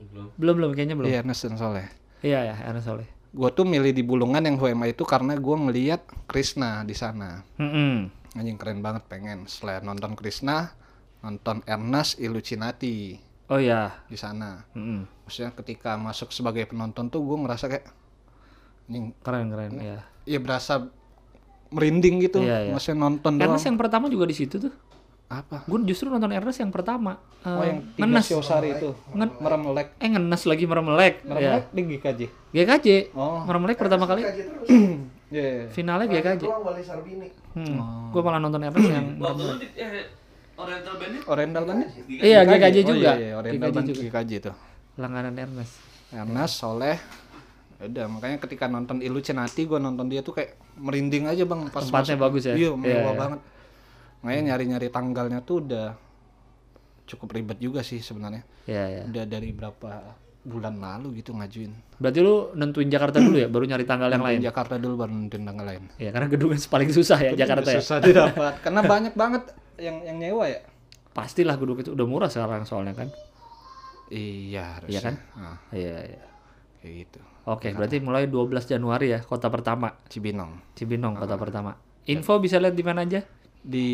[0.00, 0.26] Belum.
[0.40, 1.08] Belum belum kayaknya belum.
[1.12, 1.86] Iya Ernest dan Soleh.
[2.24, 3.08] Iya ya Ernest Soleh.
[3.34, 7.44] Gue tuh milih di Bulungan yang HMA itu karena gue ngeliat Krishna di sana.
[7.60, 8.08] Mm-mm.
[8.34, 9.46] Anjing keren banget pengen.
[9.46, 10.74] Selain nonton Krishna,
[11.20, 14.02] nonton Ernest Illucinati Oh iya.
[14.04, 14.66] di sana.
[14.72, 15.06] Mm-mm.
[15.22, 17.86] Maksudnya ketika masuk sebagai penonton tuh gue ngerasa kayak
[18.84, 19.98] anjing Keren keren ya.
[20.24, 20.88] ya berasa
[21.70, 22.40] merinding gitu.
[22.40, 22.72] Iya, iya.
[22.72, 23.48] Maksudnya nonton doang.
[23.50, 24.74] Ernest yang pertama juga di situ tuh.
[25.24, 25.64] apa?
[25.64, 27.16] Gue justru nonton Ernest yang pertama.
[27.40, 28.24] Eh, Oh yang tiga ngenes.
[28.24, 28.92] Siosari itu.
[29.10, 29.88] Ngen- Meremelek.
[29.96, 31.14] Eh ngenes lagi meremelek.
[31.20, 31.26] Ya.
[31.26, 32.20] Meremelek di GKJ.
[32.52, 32.86] GKJ.
[33.12, 33.40] Oh.
[33.42, 34.20] Meremelek pertama kali.
[35.34, 35.42] Terus.
[35.42, 35.50] Iya.
[35.60, 35.74] iya.
[35.74, 36.42] Finalnya GKJ.
[36.42, 37.28] Doang Wali Sarbini.
[37.52, 37.76] Hmm.
[37.76, 38.06] Oh.
[38.10, 40.06] Gue malah nonton Ernest yang Waktu lu di eh,
[40.54, 41.76] Oriental Band Oriental kan?
[42.06, 43.10] Iya GKJ Oh, juga.
[43.10, 43.32] Iya, iya.
[43.34, 44.00] Oriental GKJ kan juga.
[44.00, 44.54] GKJ tuh.
[44.94, 45.74] Langganan Ernest.
[46.08, 46.98] Ernest, Soleh.
[47.74, 51.82] Ya Udah, makanya ketika nonton Illuminati gue nonton dia tuh kayak merinding aja bang pas
[51.82, 52.24] Tempatnya masuk.
[52.30, 52.54] bagus ya?
[52.54, 53.18] Iya, Iya, mewah iya.
[53.18, 53.40] banget.
[54.22, 55.86] Makanya nyari-nyari tanggalnya tuh udah
[57.04, 58.46] cukup ribet juga sih sebenarnya.
[58.64, 59.02] Iya ya.
[59.10, 59.90] Udah dari berapa
[60.44, 61.72] bulan lalu gitu ngajuin.
[61.96, 64.38] Berarti lu nentuin Jakarta dulu ya, baru nyari tanggal yang lain.
[64.44, 65.82] Jakarta dulu baru nentuin tanggal lain.
[65.96, 67.80] Ya karena gedungnya paling susah ya Jakarta ya.
[67.80, 69.42] Susah didapat karena banyak banget
[69.80, 70.60] yang yang nyewa ya.
[71.16, 73.08] Pastilah gedung itu udah murah sekarang soalnya kan.
[74.12, 74.92] Iya, harusnya.
[74.92, 75.14] Iya kan?
[75.40, 76.22] Nah, Iya iya.
[76.84, 77.20] kayak gitu.
[77.44, 79.96] Oke, berarti mulai 12 Januari ya kota pertama.
[80.12, 80.76] Cibinong.
[80.76, 81.76] Cibinong kota pertama.
[82.04, 83.24] Info bisa lihat di mana aja?
[83.64, 83.88] Di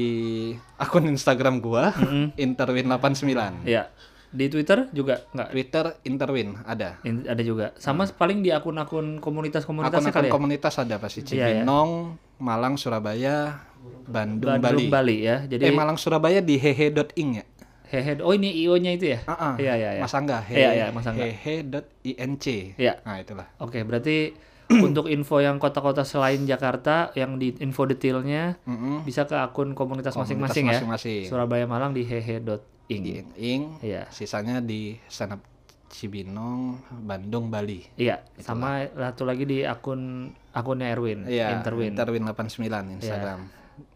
[0.82, 1.94] akun Instagram gua
[2.34, 3.62] interwin89.
[3.62, 3.86] Iya.
[4.31, 7.03] Di Twitter juga nggak Twitter interwin ada.
[7.03, 7.74] In- ada juga.
[7.74, 10.33] Sama paling di akun-akun komunitas-komunitasnya Akun-akun kali ya.
[10.33, 11.47] komunitas ada pasti Iya, ya.
[11.61, 13.66] Cibinong, Malang, Surabaya,
[14.07, 14.87] Bandung, Bandung, Bali.
[14.87, 15.43] Bali ya.
[15.45, 17.45] Jadi Eh Malang Surabaya di hehe.ing ya.
[17.91, 18.22] hehe.
[18.22, 19.26] Oh ini IO-nya itu ya?
[19.26, 19.59] Ah.
[19.59, 20.01] Iya iya iya.
[20.01, 20.47] Mas Angga.
[20.47, 21.26] Iya, iya, Mas Angga.
[21.26, 22.47] Hehe.inc.
[22.78, 23.03] Iya.
[23.03, 23.51] Nah, itulah.
[23.59, 24.31] Oke, berarti
[24.87, 29.03] untuk info yang kota-kota selain Jakarta yang di info detailnya Mm-mm.
[29.03, 30.78] bisa ke akun komunitas Komunitas masing-masing ya.
[30.78, 31.22] masing-masing.
[31.26, 32.62] Surabaya Malang di hehe.ing.
[32.93, 33.78] Di ing.
[33.80, 34.11] Iya.
[34.11, 35.43] Sisanya di stand up
[35.86, 37.82] Cibinong, Bandung, Bali.
[37.95, 41.95] Iya, sama satu lagi di akun akunnya Erwin, Iya, Interwin.
[41.95, 43.41] Interwin 89 Instagram.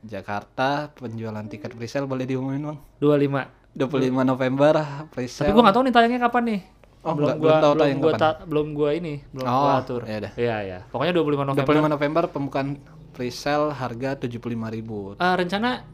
[0.03, 2.79] Jakarta penjualan tiket presale boleh diumumin, Bang.
[2.99, 3.47] 25.
[3.75, 4.75] 25 November
[5.09, 5.47] presale.
[5.47, 6.61] Tapi gua nggak tahu nih tayangnya kapan nih.
[7.05, 8.23] Oh, belum gua belum tahu belum tayang gua kapan.
[8.25, 10.03] ta- belum gua ini, belum Oh, gua atur.
[10.05, 10.33] ya udah.
[10.35, 10.79] Iya, iya.
[10.89, 11.67] Pokoknya 25 November.
[11.69, 12.69] 25 November pembukaan
[13.13, 15.15] Presale harga 75.000.
[15.15, 15.87] Eh, rencana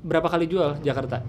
[0.00, 1.20] berapa kali jual Jakarta?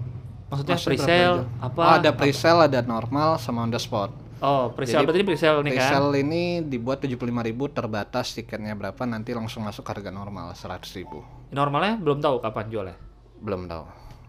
[0.52, 1.80] Maksudnya pre-sale apa?
[1.80, 4.12] Oh, ada presale, ada normal sama on the spot.
[4.44, 5.88] Oh, pre-sale berarti pre-sale nih kan?
[5.88, 7.24] Presale ini dibuat 75.000
[7.72, 11.54] terbatas tiketnya berapa nanti langsung masuk harga normal 100.000.
[11.56, 12.96] Normalnya belum tahu kapan jualnya.
[13.40, 13.84] Belum tahu.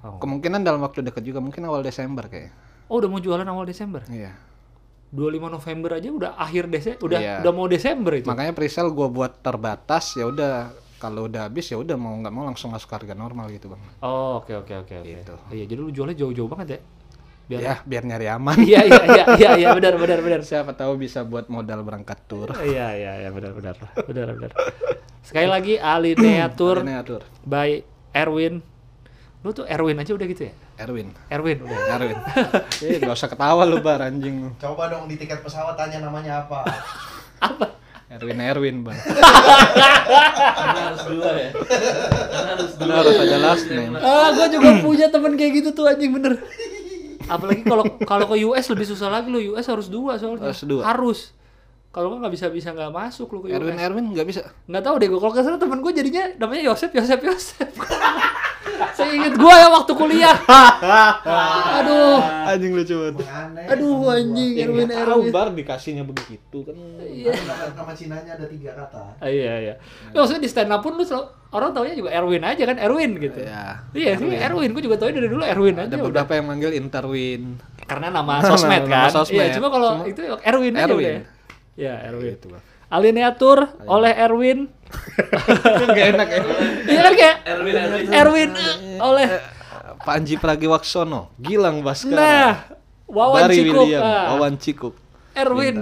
[0.05, 0.17] Oh.
[0.21, 2.53] Kemungkinan dalam waktu dekat juga mungkin awal Desember kayak.
[2.87, 4.05] Oh, udah mau jualan awal Desember.
[4.07, 4.37] Iya.
[5.15, 7.35] 25 November aja udah akhir Desember, udah Iya.
[7.43, 8.27] udah mau Desember itu.
[8.27, 10.75] Makanya presale gua buat terbatas ya udah
[11.05, 13.81] kalau udah habis ya udah mau nggak mau langsung masuk harga normal gitu bang.
[14.01, 15.07] Oh, oke oke oke oke.
[15.07, 15.33] Gitu.
[15.49, 16.79] Iya, jadi lu jualnya jauh-jauh banget ya.
[17.45, 18.57] Biar Ya biar nyari aman.
[18.57, 20.41] Iya iya iya iya iya benar benar benar.
[20.41, 22.49] Siapa tahu bisa buat modal berangkat tur.
[22.57, 23.77] Iya iya iya benar benar.
[24.01, 24.51] Benar benar.
[25.21, 27.21] Sekali lagi Alinea Tour Ini atur.
[27.45, 28.65] by Erwin.
[29.45, 30.53] Lu tuh Erwin aja udah gitu ya?
[30.75, 31.13] Erwin.
[31.29, 31.77] Erwin udah.
[32.01, 32.17] Erwin.
[32.81, 34.49] Eh, gak usah ketawa lu bar anjing.
[34.57, 36.65] Coba dong di tiket pesawat tanya namanya apa.
[38.15, 38.95] Erwin Erwin bang.
[38.95, 41.51] Karena harus dua ya.
[41.51, 42.79] Karena harus dua.
[42.79, 43.93] Karena harus ada last name.
[43.99, 46.39] Ah, gua juga punya temen kayak gitu tuh anjing bener.
[47.27, 49.39] Apalagi kalau kalau ke US lebih susah lagi lu.
[49.55, 50.47] US harus dua soalnya.
[50.47, 50.81] Harus dua.
[50.87, 51.19] Harus.
[51.95, 53.55] Kalau nggak nggak bisa bisa nggak masuk lu ke US.
[53.55, 54.41] Erwin Erwin nggak bisa.
[54.67, 57.71] Nggak tahu deh gua kalau ke sana temen gue jadinya namanya Yosep Yosep Yosep.
[58.91, 60.35] Saya inget gua ya waktu kuliah.
[61.79, 62.19] Aduh.
[62.45, 63.15] Anjing lucu banget.
[63.23, 63.65] Aneh.
[63.67, 65.31] Aduh anjing Erwin Erwin.
[65.31, 66.75] bar dikasihnya begitu kan.
[66.99, 67.31] Iya.
[67.71, 69.15] Nama, Cinanya ada tiga kata.
[69.19, 69.73] Ah, iya iya.
[70.11, 73.11] Ya, maksudnya di stand up pun lu selalu, orang taunya juga Erwin aja kan Erwin
[73.15, 73.39] gitu.
[73.39, 73.79] Ya.
[73.95, 76.03] Iya sih Erwin, gue juga taunya dari dulu Erwin aja Ada udah.
[76.03, 77.41] beberapa yang manggil Interwin.
[77.85, 79.09] Karena nama sosmed Nama kan.
[79.13, 79.39] sosmed.
[79.39, 81.07] Iya, cuma kalau itu Erwin, aja Erwin.
[81.23, 81.34] udah.
[81.75, 82.39] Ya, Erwin.
[82.39, 82.47] Gitu.
[82.87, 84.71] Alineatur oleh Erwin.
[85.91, 86.41] Gak enak ya.
[86.87, 88.05] Iya kan kayak Erwin Erwin.
[88.13, 89.27] Erwin eh, oleh
[90.05, 92.15] Panji Pragiwaksono, Gilang Baskara.
[92.15, 92.51] nah
[93.09, 93.85] Wawan Bari Cikuk.
[93.85, 94.25] William, ah.
[94.37, 94.95] Wawan Cikuk.
[95.35, 95.75] Erwin.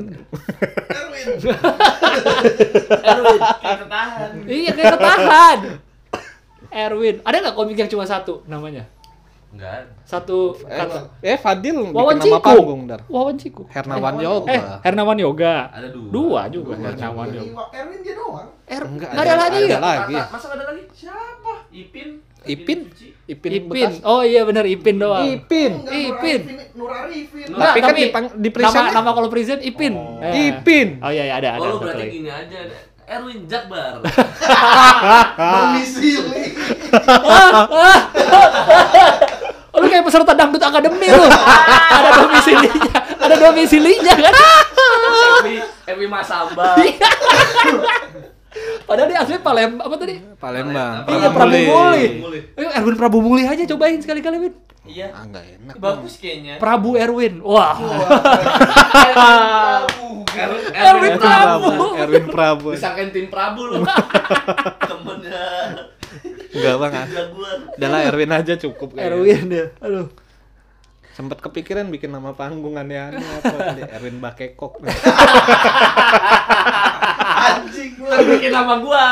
[0.89, 1.28] Erwin.
[3.14, 3.41] Erwin.
[3.62, 4.30] Kayak ketahan.
[4.50, 5.58] iya kayak ketahan.
[6.74, 7.16] Erwin.
[7.22, 8.89] Ada nggak komik yang cuma satu namanya?
[9.54, 9.86] Enggak.
[10.04, 10.99] Satu Eh, kata.
[11.22, 12.43] eh Fadil Wawan bikin nama Cikuk.
[12.43, 12.99] panggung dar.
[13.06, 13.68] Wawan Cikuk.
[13.70, 14.82] Hernawan Eh, Yoga.
[14.82, 15.70] Hernawan Yoga.
[15.70, 16.10] Ada dua.
[16.10, 17.64] Dua juga Dua Hernawan Jadi, Yoga.
[17.72, 18.47] Erwin dia doang.
[18.66, 19.80] Er, Enggak, nggak ada lagi ada ya?
[19.80, 20.16] lagi.
[20.26, 20.84] Masa ada lagi?
[20.91, 21.54] Siapa?
[21.70, 22.10] Ipin.
[22.43, 22.91] Ipin?
[23.24, 23.91] Ipin, Ipin.
[24.04, 25.24] Oh iya benar Ipin doang.
[25.24, 25.72] Ipin.
[25.80, 26.41] Enggak, Ipin.
[26.43, 26.76] Nur Arifin.
[26.76, 27.45] Nur Arifin.
[27.47, 29.93] Enggak, Tapi kan dipang- di nama, present- nama kalau present Ipin.
[30.20, 30.49] Eh.
[30.51, 30.99] Ipin.
[30.99, 31.64] Oh iya iya ada ada.
[31.64, 32.58] Oh berarti gini aja.
[32.60, 32.76] ada
[33.06, 34.01] Erwin Jakbar.
[35.54, 36.43] Domisili.
[39.74, 41.26] Oh, lu kayak peserta dangdut akademi lu.
[41.97, 42.93] ada domisilinya.
[43.17, 44.34] Ada domisilinya kan?
[45.41, 45.55] Erwi
[45.89, 46.78] Erwi Masamba.
[48.86, 50.21] Padahal dia asli Palem apa tadi?
[50.38, 51.09] Palembang.
[51.09, 52.05] Iya, Prabu Muli.
[52.21, 52.39] Muli.
[52.53, 54.53] Ayo Erwin Prabu Muli aja cobain sekali-kali, Win.
[54.86, 55.09] Iya.
[55.09, 55.76] Ah, enggak enak.
[55.82, 56.61] Bagus kayaknya.
[56.61, 57.41] Prabu Erwin.
[57.41, 57.74] Wah.
[60.38, 61.97] Erwin, Erwin Prabu.
[61.97, 62.67] Erwin Prabu.
[62.78, 63.82] Disangkain tim Prabu lu.
[64.91, 65.47] Temennya
[66.54, 66.93] Enggak bang.
[66.95, 67.08] ah.
[67.74, 68.93] Udah lah Erwin aja cukup.
[68.93, 69.10] kayaknya.
[69.10, 69.66] Erwin ya.
[69.80, 70.08] Aduh.
[71.14, 73.82] Sempet kepikiran bikin nama panggung aneh-aneh apa tadi?
[73.88, 74.82] Erwin Bakekok.
[77.43, 78.18] Anjing gua.
[78.20, 79.04] Bikin nama gua.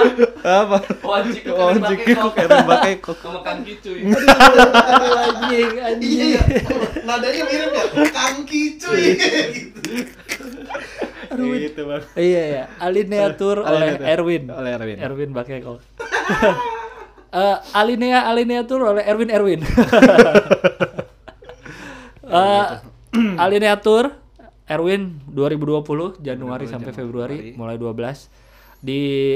[0.42, 0.78] apa?
[1.00, 3.18] Wajib Oh, Cikuk, Erwin Bakekok.
[3.18, 4.02] Sama Kang Kicuy.
[4.02, 6.10] Aduh anjing, anjing.
[6.32, 6.42] Iya.
[7.04, 7.84] Nadanya mirip ya.
[8.10, 9.06] Kangki cuy.
[9.52, 9.80] gitu.
[11.32, 12.04] Gitu bang.
[12.14, 13.98] Iya ya, Alineatur oleh.
[14.00, 14.50] Erwin.
[14.50, 14.98] Oleh Erwin.
[14.98, 15.78] Erwin Bakekol.
[17.32, 19.62] Eh, Alinea Alineatur oleh Erwin Erwin.
[22.32, 22.68] Eh,
[23.44, 24.08] Alineatur
[24.64, 28.32] Erwin 2020 Januari sampai Februari mulai 12
[28.80, 29.36] di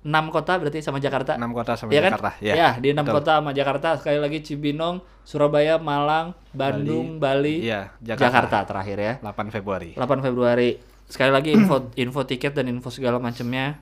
[0.00, 1.36] 6 kota berarti sama Jakarta.
[1.36, 2.12] Enam kota sama Iya kan?
[2.16, 2.30] Jakarta.
[2.40, 3.14] Ya, di 6 betul.
[3.20, 8.48] kota sama Jakarta sekali lagi Cibinong, Surabaya, Malang, Bandung, Bali, Iya, Jakarta.
[8.48, 8.58] Jakarta.
[8.64, 9.14] terakhir ya.
[9.20, 9.90] 8 Februari.
[9.94, 10.70] 8 Februari.
[11.06, 13.76] Sekali lagi info info tiket dan info segala macamnya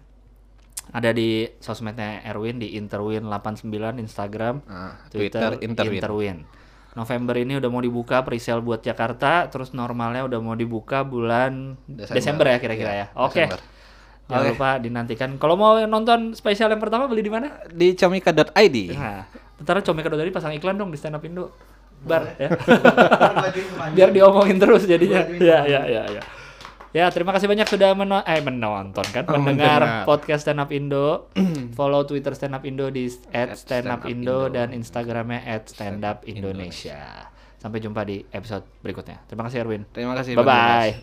[0.90, 5.96] ada di sosmednya Erwin di Interwin89 Instagram, Ah, Twitter, Twitter, Interwin.
[5.96, 6.38] Interwin.
[6.90, 12.14] November ini udah mau dibuka presale buat Jakarta, terus normalnya udah mau dibuka bulan Desember,
[12.18, 12.46] Desember.
[12.50, 13.06] ya kira-kira ya.
[13.06, 13.44] Iya, Oke.
[13.46, 13.60] Desember.
[14.26, 14.50] Jangan Oke.
[14.54, 15.30] lupa dinantikan.
[15.38, 17.62] Kalau mau nonton spesial yang pertama beli di mana?
[17.66, 18.76] Di comika.id.
[18.94, 19.26] Nah,
[19.58, 21.50] ntar Comika dari pasang iklan dong di stand up Indo.
[22.00, 22.48] Bar ya.
[23.94, 25.20] Biar diomongin terus jadinya.
[25.36, 26.22] Ya, ya, ya, ya.
[26.90, 30.04] Ya, terima kasih banyak sudah meno eh, menonton kan, Oh, mendengar mendengar.
[30.04, 31.30] podcast Stand Up Indo.
[31.78, 34.38] Follow Twitter Stand Up Indo di At @standupindo Stand Up Indo.
[34.50, 37.30] dan Instagramnya @standupindonesia.
[37.56, 39.22] Sampai jumpa di episode berikutnya.
[39.24, 39.82] Terima kasih Erwin.
[39.92, 40.34] Terima kasih.
[40.34, 40.92] Bye bye.